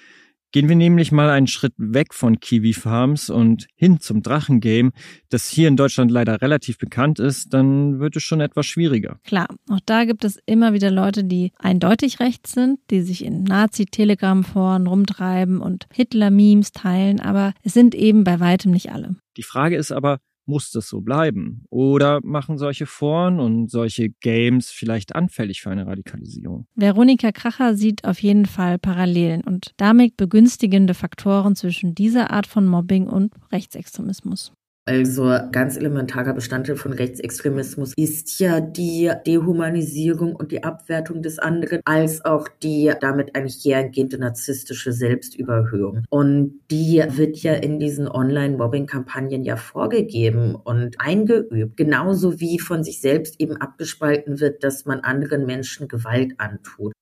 Gehen 0.54 0.68
wir 0.68 0.76
nämlich 0.76 1.14
mal 1.14 1.30
einen 1.30 1.48
Schritt 1.48 1.74
weg 1.78 2.14
von 2.14 2.42
Kiwi 2.42 2.74
Farms 2.74 3.30
und 3.30 3.68
hin 3.76 4.02
zum 4.02 4.22
Drachengame, 4.22 4.92
das 5.30 5.48
hier 5.48 5.70
in 5.70 5.78
Deutschland 5.78 6.12
leider 6.12 6.42
relativ 6.42 6.78
bekannt 6.78 7.20
ist, 7.20 7.54
dann 7.54 8.00
wird 8.00 8.18
es 8.18 8.24
schon 8.24 8.42
etwas 8.42 8.66
schwieriger. 8.66 9.18
Klar, 9.24 9.48
auch 9.70 9.80
da 9.86 10.04
gibt 10.04 10.26
es 10.26 10.40
immer 10.46 10.74
wieder 10.74 10.92
Leute, 10.92 11.24
die 11.24 11.54
eindeutig 11.58 12.20
rechts 12.20 12.52
sind, 12.52 12.80
die 12.90 13.02
sich 13.02 13.24
in 13.24 13.44
Nazi-Telegram-Foren 13.44 14.88
rumtreiben 14.88 15.62
und 15.62 15.88
Hitler-Memes 15.94 16.74
teilen, 16.74 17.22
aber 17.22 17.54
es 17.64 17.74
sind 17.74 17.96
eben 17.96 18.26
bei 18.26 18.42
weitem 18.42 18.72
nicht 18.72 18.92
alle. 18.92 19.16
Die 19.38 19.44
Frage 19.44 19.78
ist 19.78 19.94
aber, 19.94 20.20
muss 20.46 20.72
das 20.72 20.88
so 20.88 21.02
bleiben? 21.02 21.66
Oder 21.70 22.20
machen 22.24 22.58
solche 22.58 22.86
Foren 22.86 23.40
und 23.40 23.70
solche 23.70 24.10
Games 24.10 24.70
vielleicht 24.70 25.16
anfällig 25.16 25.62
für 25.62 25.70
eine 25.70 25.88
Radikalisierung? 25.88 26.68
Veronika 26.76 27.32
Kracher 27.32 27.76
sieht 27.76 28.06
auf 28.06 28.20
jeden 28.22 28.46
Fall 28.46 28.78
Parallelen 28.80 29.42
und 29.42 29.74
damit 29.78 30.18
begünstigende 30.18 30.94
Faktoren 30.94 31.56
zwischen 31.56 31.96
dieser 31.96 32.32
Art 32.32 32.48
von 32.48 32.66
Mobbing 32.66 33.08
und 33.08 33.34
Rechtsextremismus. 33.52 34.54
Also 34.86 35.38
ganz 35.52 35.78
elementarer 35.78 36.34
Bestandteil 36.34 36.76
von 36.76 36.94
Rechtsextremismus 36.94 37.94
ist 37.96 38.40
ja 38.40 38.60
die 38.60 39.12
Dehumanisierung 39.28 40.36
und 40.36 40.52
die 40.52 40.64
Abwertung 40.64 41.22
des 41.22 41.38
anderen, 41.38 41.82
als 41.86 42.26
auch 42.26 42.48
die 42.48 42.92
damit 43.00 43.36
eigentlich 43.36 43.64
hergehende 43.64 44.18
narzisstische 44.18 44.92
Selbstüberhöhung. 44.92 46.04
Und 46.10 46.62
die 46.72 47.04
wird 47.10 47.38
ja 47.38 47.54
in 47.54 47.80
diesen 47.80 48.08
Online-Mobbing-Kampagnen 48.08 49.44
ja 49.44 49.56
vorgegeben 49.56 50.56
und 50.56 51.00
eingeübt, 51.00 51.78
genauso 51.78 52.40
wie 52.40 52.58
von 52.58 52.84
sich 52.84 53.02
selbst 53.02 53.40
eben 53.40 53.58
abgespalten 53.58 54.40
wird, 54.40 54.64
dass 54.64 54.86
man 54.86 55.02
anderen 55.02 55.46
Menschen 55.46 55.88
Gewalt 55.90 56.40
antut. 56.40 56.94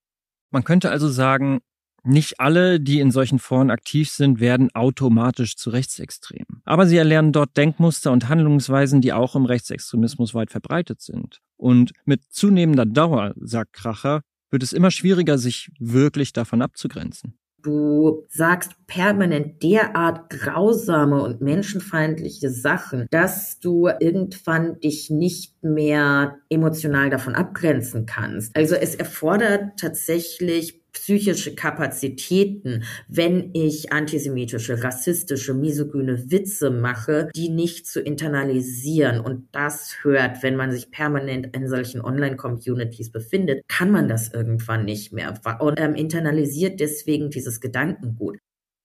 Man 0.52 0.66
könnte 0.66 0.90
also 0.90 1.08
sagen, 1.08 1.60
nicht 2.04 2.40
alle, 2.40 2.80
die 2.80 3.00
in 3.00 3.12
solchen 3.12 3.40
Foren 3.40 3.72
aktiv 3.72 4.10
sind, 4.10 4.40
werden 4.40 4.74
automatisch 4.74 5.56
zu 5.56 5.70
Rechtsextremen. 5.70 6.62
Aber 6.66 6.86
sie 6.86 6.98
erlernen 6.98 7.32
dort 7.32 7.56
Denkmuster 7.58 8.12
und 8.12 8.30
Handlungsweisen, 8.30 9.02
die 9.02 9.14
auch 9.14 9.36
im 9.36 9.46
Rechtsextremismus 9.46 10.34
weit 10.34 10.52
verbreitet 10.52 11.02
sind. 11.02 11.40
Und 11.58 11.92
mit 12.06 12.22
zunehmender 12.30 12.86
Dauer, 12.86 13.34
sagt 13.40 13.74
Kracher, 13.74 14.22
wird 14.52 14.64
es 14.64 14.74
immer 14.74 14.92
schwieriger, 14.92 15.38
sich 15.38 15.70
wirklich 15.80 16.34
davon 16.34 16.62
abzugrenzen. 16.62 17.40
Du 17.62 18.26
sagst 18.30 18.72
permanent 18.88 19.62
derart 19.62 20.30
grausame 20.30 21.22
und 21.22 21.42
menschenfeindliche 21.42 22.50
Sachen, 22.50 23.08
dass 23.12 23.60
du 23.60 23.90
irgendwann 24.00 24.80
dich 24.80 25.10
nicht 25.10 25.62
mehr 25.62 26.38
emotional 26.50 27.10
davon 27.10 27.36
abgrenzen 27.36 28.06
kannst. 28.06 28.56
Also 28.56 28.76
es 28.76 28.96
erfordert 28.96 29.78
tatsächlich 29.78 30.79
psychische 30.92 31.56
Kapazitäten, 31.56 32.84
wenn 33.08 33.52
ich 33.54 33.92
antisemitische, 33.92 34.84
rassistische, 34.84 35.54
misogyne 35.54 36.32
Witze 36.32 36.70
mache, 36.72 37.30
die 37.36 37.50
nicht 37.50 37.88
zu 37.88 38.02
internalisieren. 38.02 39.20
Und 39.20 39.48
das 39.52 39.98
hört, 40.04 40.44
wenn 40.44 40.56
man 40.56 40.72
sich 40.72 40.92
permanent 40.92 41.56
in 41.56 41.68
solchen 41.68 42.02
Online-Communities 42.02 43.12
befindet, 43.12 43.62
kann 43.68 43.92
man 43.92 44.08
das 44.08 44.34
irgendwann 44.34 44.86
nicht 44.86 45.14
mehr 45.14 45.34
und 45.60 45.80
ähm, 45.80 45.96
internalisiert 45.96 46.80
deswegen 46.80 47.30
dieses 47.30 47.62
Gedankengut. 47.62 48.38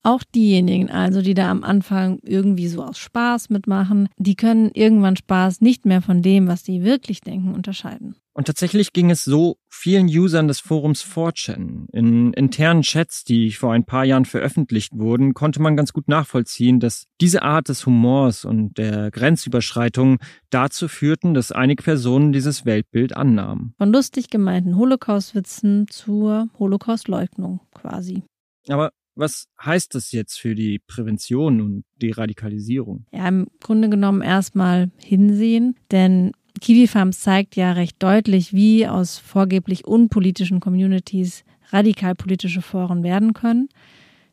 Auch 0.06 0.22
diejenigen 0.22 0.90
also, 0.90 1.22
die 1.22 1.32
da 1.32 1.50
am 1.50 1.64
Anfang 1.64 2.18
irgendwie 2.22 2.68
so 2.68 2.82
aus 2.82 2.98
Spaß 2.98 3.48
mitmachen, 3.48 4.08
die 4.18 4.36
können 4.36 4.70
irgendwann 4.74 5.16
Spaß 5.16 5.62
nicht 5.62 5.86
mehr 5.86 6.02
von 6.02 6.20
dem, 6.20 6.46
was 6.46 6.62
sie 6.62 6.84
wirklich 6.84 7.22
denken, 7.22 7.54
unterscheiden. 7.54 8.14
Und 8.36 8.46
tatsächlich 8.48 8.92
ging 8.92 9.10
es 9.10 9.24
so 9.24 9.58
vielen 9.68 10.06
Usern 10.06 10.48
des 10.48 10.58
Forums 10.58 11.04
4chan. 11.04 11.86
In 11.92 12.32
internen 12.32 12.82
Chats, 12.82 13.22
die 13.22 13.52
vor 13.52 13.72
ein 13.72 13.84
paar 13.84 14.04
Jahren 14.04 14.24
veröffentlicht 14.24 14.92
wurden, 14.96 15.34
konnte 15.34 15.62
man 15.62 15.76
ganz 15.76 15.92
gut 15.92 16.08
nachvollziehen, 16.08 16.80
dass 16.80 17.06
diese 17.20 17.42
Art 17.42 17.68
des 17.68 17.86
Humors 17.86 18.44
und 18.44 18.76
der 18.76 19.12
Grenzüberschreitung 19.12 20.18
dazu 20.50 20.88
führten, 20.88 21.32
dass 21.32 21.52
einige 21.52 21.84
Personen 21.84 22.32
dieses 22.32 22.66
Weltbild 22.66 23.16
annahmen. 23.16 23.74
Von 23.78 23.92
lustig 23.92 24.30
gemeinten 24.30 24.76
Holocaust-Witzen 24.76 25.86
zur 25.88 26.48
Holocaust-Leugnung 26.58 27.60
quasi. 27.72 28.24
Aber 28.68 28.90
was 29.14 29.46
heißt 29.62 29.94
das 29.94 30.10
jetzt 30.10 30.40
für 30.40 30.56
die 30.56 30.80
Prävention 30.80 31.60
und 31.60 31.84
die 32.02 32.10
Radikalisierung? 32.10 33.06
Ja, 33.12 33.28
im 33.28 33.46
Grunde 33.60 33.88
genommen 33.88 34.22
erstmal 34.22 34.90
hinsehen, 34.98 35.76
denn 35.92 36.32
Kiwi 36.64 36.88
Farms 36.88 37.20
zeigt 37.20 37.56
ja 37.56 37.72
recht 37.72 38.02
deutlich, 38.02 38.54
wie 38.54 38.88
aus 38.88 39.18
vorgeblich 39.18 39.86
unpolitischen 39.86 40.60
Communities 40.60 41.44
radikal 41.68 42.14
politische 42.14 42.62
Foren 42.62 43.02
werden 43.02 43.34
können, 43.34 43.68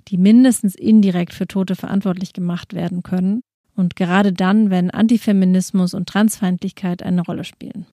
die 0.08 0.17
mindestens 0.17 0.76
indirekt 0.76 1.34
für 1.34 1.46
Tote 1.46 1.76
verantwortlich 1.76 2.32
gemacht 2.32 2.74
werden 2.74 3.04
können. 3.04 3.41
Und 3.76 3.98
gerade 3.98 4.32
dann, 4.32 4.70
wenn 4.70 4.91
Antifeminismus 4.91 5.94
und 5.94 6.08
Transfeindlichkeit 6.08 7.04
eine 7.04 7.22
Rolle 7.22 7.44
spielen 7.44 7.86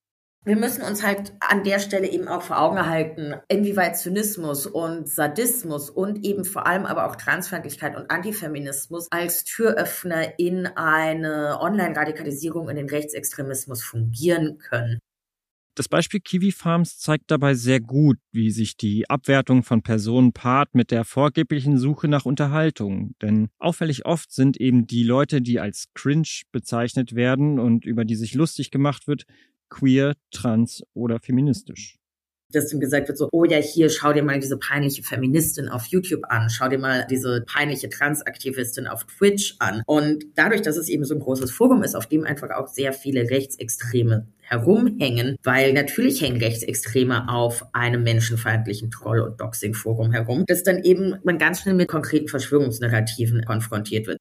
wir 0.48 0.56
müssen 0.56 0.82
uns 0.82 1.02
halt 1.02 1.34
an 1.40 1.62
der 1.62 1.78
Stelle 1.78 2.10
eben 2.10 2.26
auch 2.26 2.40
vor 2.40 2.58
Augen 2.58 2.86
halten, 2.86 3.34
inwieweit 3.48 3.98
Zynismus 3.98 4.66
und 4.66 5.06
Sadismus 5.06 5.90
und 5.90 6.24
eben 6.24 6.46
vor 6.46 6.66
allem 6.66 6.86
aber 6.86 7.06
auch 7.06 7.16
Transfeindlichkeit 7.16 7.94
und 7.94 8.10
Antifeminismus 8.10 9.08
als 9.10 9.44
Türöffner 9.44 10.38
in 10.38 10.66
eine 10.66 11.58
Online-Radikalisierung 11.60 12.70
in 12.70 12.76
den 12.76 12.88
Rechtsextremismus 12.88 13.84
fungieren 13.84 14.56
können. 14.58 14.98
Das 15.74 15.88
Beispiel 15.88 16.18
Kiwi 16.18 16.50
Farms 16.50 16.98
zeigt 16.98 17.30
dabei 17.30 17.54
sehr 17.54 17.78
gut, 17.78 18.16
wie 18.32 18.50
sich 18.50 18.76
die 18.76 19.08
Abwertung 19.08 19.62
von 19.62 19.82
Personen 19.82 20.32
paart 20.32 20.74
mit 20.74 20.90
der 20.90 21.04
vorgeblichen 21.04 21.78
Suche 21.78 22.08
nach 22.08 22.24
Unterhaltung. 22.24 23.14
Denn 23.22 23.48
auffällig 23.58 24.06
oft 24.06 24.32
sind 24.32 24.56
eben 24.56 24.88
die 24.88 25.04
Leute, 25.04 25.40
die 25.40 25.60
als 25.60 25.84
cringe 25.94 26.42
bezeichnet 26.50 27.14
werden 27.14 27.60
und 27.60 27.84
über 27.84 28.04
die 28.04 28.16
sich 28.16 28.34
lustig 28.34 28.72
gemacht 28.72 29.06
wird, 29.06 29.24
queer, 29.70 30.14
trans 30.30 30.82
oder 30.94 31.18
feministisch. 31.20 31.98
dass 32.50 32.70
dann 32.70 32.80
gesagt 32.80 33.08
wird 33.08 33.18
so, 33.18 33.28
oh 33.32 33.44
ja, 33.44 33.58
hier, 33.58 33.90
schau 33.90 34.12
dir 34.14 34.22
mal 34.22 34.40
diese 34.40 34.56
peinliche 34.56 35.02
Feministin 35.02 35.68
auf 35.68 35.84
YouTube 35.86 36.22
an, 36.30 36.48
schau 36.48 36.68
dir 36.68 36.78
mal 36.78 37.06
diese 37.10 37.44
peinliche 37.46 37.90
Transaktivistin 37.90 38.86
auf 38.86 39.04
Twitch 39.04 39.56
an. 39.58 39.82
Und 39.86 40.24
dadurch, 40.34 40.62
dass 40.62 40.78
es 40.78 40.88
eben 40.88 41.04
so 41.04 41.14
ein 41.14 41.20
großes 41.20 41.50
Forum 41.50 41.82
ist, 41.82 41.94
auf 41.94 42.06
dem 42.06 42.24
einfach 42.24 42.50
auch 42.50 42.68
sehr 42.68 42.94
viele 42.94 43.28
Rechtsextreme 43.28 44.28
herumhängen, 44.40 45.36
weil 45.42 45.74
natürlich 45.74 46.22
hängen 46.22 46.40
Rechtsextreme 46.40 47.28
auf 47.28 47.66
einem 47.74 48.02
menschenfeindlichen 48.02 48.90
Troll- 48.90 49.20
und 49.20 49.38
Doxing-Forum 49.38 50.12
herum, 50.12 50.44
dass 50.46 50.62
dann 50.62 50.82
eben 50.82 51.16
man 51.24 51.36
ganz 51.36 51.60
schnell 51.60 51.74
mit 51.74 51.88
konkreten 51.88 52.28
Verschwörungsnarrativen 52.28 53.44
konfrontiert 53.44 54.06
wird. 54.06 54.18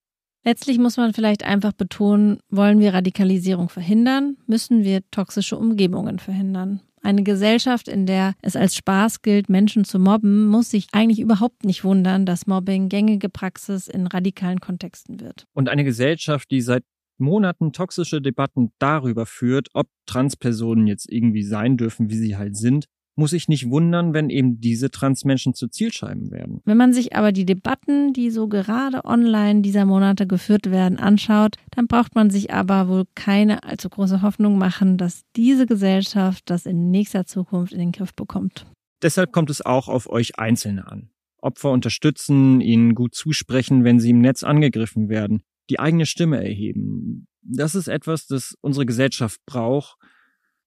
Letztlich 0.48 0.78
muss 0.78 0.96
man 0.96 1.12
vielleicht 1.12 1.44
einfach 1.44 1.74
betonen, 1.74 2.40
wollen 2.50 2.80
wir 2.80 2.94
Radikalisierung 2.94 3.68
verhindern, 3.68 4.38
müssen 4.48 4.86
wir 4.86 5.02
toxische 5.12 5.58
Umgebungen 5.58 6.20
verhindern. 6.20 6.80
Eine 7.02 7.24
Gesellschaft, 7.24 7.90
in 7.90 8.06
der 8.06 8.34
es 8.42 8.56
als 8.56 8.74
Spaß 8.78 9.24
gilt, 9.24 9.50
Menschen 9.50 9.84
zu 9.84 10.00
mobben, 10.00 10.48
muss 10.48 10.70
sich 10.70 10.88
eigentlich 10.94 11.20
überhaupt 11.20 11.66
nicht 11.66 11.84
wundern, 11.84 12.26
dass 12.26 12.48
Mobbing 12.48 12.88
gängige 12.88 13.28
Praxis 13.28 13.90
in 13.90 14.08
radikalen 14.08 14.62
Kontexten 14.62 15.20
wird. 15.20 15.44
Und 15.54 15.68
eine 15.68 15.84
Gesellschaft, 15.84 16.50
die 16.50 16.62
seit 16.62 16.86
Monaten 17.18 17.74
toxische 17.74 18.22
Debatten 18.22 18.72
darüber 18.80 19.26
führt, 19.26 19.68
ob 19.74 19.90
Transpersonen 20.06 20.88
jetzt 20.88 21.12
irgendwie 21.12 21.44
sein 21.44 21.76
dürfen, 21.76 22.10
wie 22.10 22.18
sie 22.18 22.38
halt 22.38 22.56
sind, 22.56 22.86
muss 23.18 23.32
sich 23.32 23.48
nicht 23.48 23.70
wundern, 23.70 24.14
wenn 24.14 24.30
eben 24.30 24.62
diese 24.62 24.92
Transmenschen 24.92 25.54
zu 25.54 25.68
Zielscheiben 25.68 26.32
werden. 26.32 26.62
Wenn 26.66 26.78
man 26.78 26.94
sich 26.94 27.16
aber 27.16 27.32
die 27.32 27.46
Debatten, 27.46 28.14
die 28.14 28.30
so 28.30 28.48
gerade 28.48 29.04
online 29.06 29.62
dieser 29.62 29.86
Monate 29.86 30.28
geführt 30.28 30.70
werden, 30.70 31.00
anschaut, 31.00 31.56
dann 31.72 31.88
braucht 31.88 32.16
man 32.16 32.30
sich 32.30 32.54
aber 32.54 32.88
wohl 32.88 33.06
keine 33.16 33.64
allzu 33.64 33.90
große 33.90 34.22
Hoffnung 34.22 34.58
machen, 34.58 34.98
dass 34.98 35.24
diese 35.36 35.66
Gesellschaft 35.66 36.50
das 36.50 36.66
in 36.66 36.92
nächster 36.92 37.26
Zukunft 37.26 37.74
in 37.74 37.80
den 37.80 37.92
Griff 37.92 38.14
bekommt. 38.14 38.66
Deshalb 39.02 39.32
kommt 39.32 39.50
es 39.50 39.66
auch 39.66 39.88
auf 39.88 40.10
euch 40.10 40.40
Einzelne 40.40 40.88
an. 40.88 41.10
Opfer 41.40 41.72
unterstützen, 41.72 42.62
ihnen 42.62 42.96
gut 42.96 43.16
zusprechen, 43.16 43.84
wenn 43.84 44.00
sie 44.00 44.12
im 44.12 44.22
Netz 44.22 44.44
angegriffen 44.44 45.10
werden, 45.10 45.44
die 45.70 45.80
eigene 45.80 46.06
Stimme 46.06 46.44
erheben. 46.44 47.28
Das 47.42 47.76
ist 47.76 47.88
etwas, 47.88 48.28
das 48.28 48.56
unsere 48.62 48.86
Gesellschaft 48.86 49.40
braucht, 49.46 49.98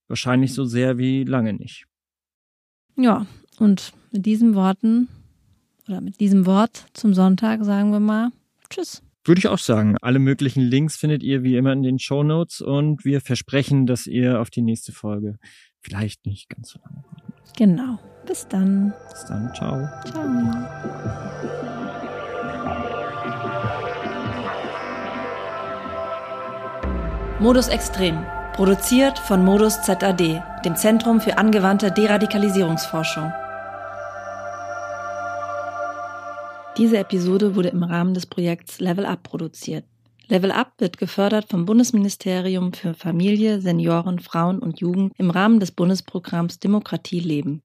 wahrscheinlich 0.08 0.54
so 0.54 0.64
sehr 0.64 0.98
wie 0.98 1.24
lange 1.24 1.52
nicht. 1.52 1.86
Ja, 2.96 3.26
und 3.58 3.92
mit 4.12 4.26
diesen 4.26 4.54
Worten 4.54 5.08
oder 5.88 6.00
mit 6.00 6.20
diesem 6.20 6.46
Wort 6.46 6.86
zum 6.92 7.14
Sonntag 7.14 7.64
sagen 7.64 7.92
wir 7.92 8.00
mal 8.00 8.30
Tschüss. 8.68 9.02
Würde 9.24 9.38
ich 9.38 9.48
auch 9.48 9.58
sagen. 9.58 9.96
Alle 10.00 10.18
möglichen 10.18 10.62
Links 10.62 10.96
findet 10.96 11.22
ihr 11.22 11.42
wie 11.42 11.56
immer 11.56 11.72
in 11.72 11.82
den 11.82 11.98
Show 11.98 12.22
Notes 12.22 12.60
und 12.60 13.04
wir 13.04 13.20
versprechen, 13.20 13.86
dass 13.86 14.06
ihr 14.06 14.40
auf 14.40 14.48
die 14.48 14.62
nächste 14.62 14.92
Folge 14.92 15.38
vielleicht 15.80 16.24
nicht 16.24 16.48
ganz 16.48 16.70
so 16.70 16.78
lange 16.78 17.04
warten. 17.04 17.32
Genau. 17.56 17.98
Bis 18.26 18.48
dann. 18.48 18.94
Bis 19.10 19.24
dann. 19.26 19.52
Ciao. 19.54 19.88
Ciao. 20.06 20.26
Modus 27.40 27.68
Extrem 27.68 28.24
Produziert 28.52 29.18
von 29.18 29.44
Modus 29.44 29.80
ZAD, 29.82 30.42
dem 30.64 30.76
Zentrum 30.76 31.20
für 31.20 31.38
angewandte 31.38 31.90
Deradikalisierungsforschung. 31.92 33.32
Diese 36.76 36.98
Episode 36.98 37.54
wurde 37.54 37.68
im 37.68 37.82
Rahmen 37.82 38.14
des 38.14 38.26
Projekts 38.26 38.80
Level 38.80 39.06
Up 39.06 39.22
produziert. 39.22 39.84
Level 40.28 40.52
Up 40.52 40.72
wird 40.78 40.98
gefördert 40.98 41.46
vom 41.48 41.66
Bundesministerium 41.66 42.72
für 42.72 42.94
Familie, 42.94 43.60
Senioren, 43.60 44.18
Frauen 44.18 44.58
und 44.60 44.80
Jugend 44.80 45.12
im 45.18 45.30
Rahmen 45.30 45.58
des 45.58 45.72
Bundesprogramms 45.72 46.58
Demokratie 46.58 47.20
leben. 47.20 47.58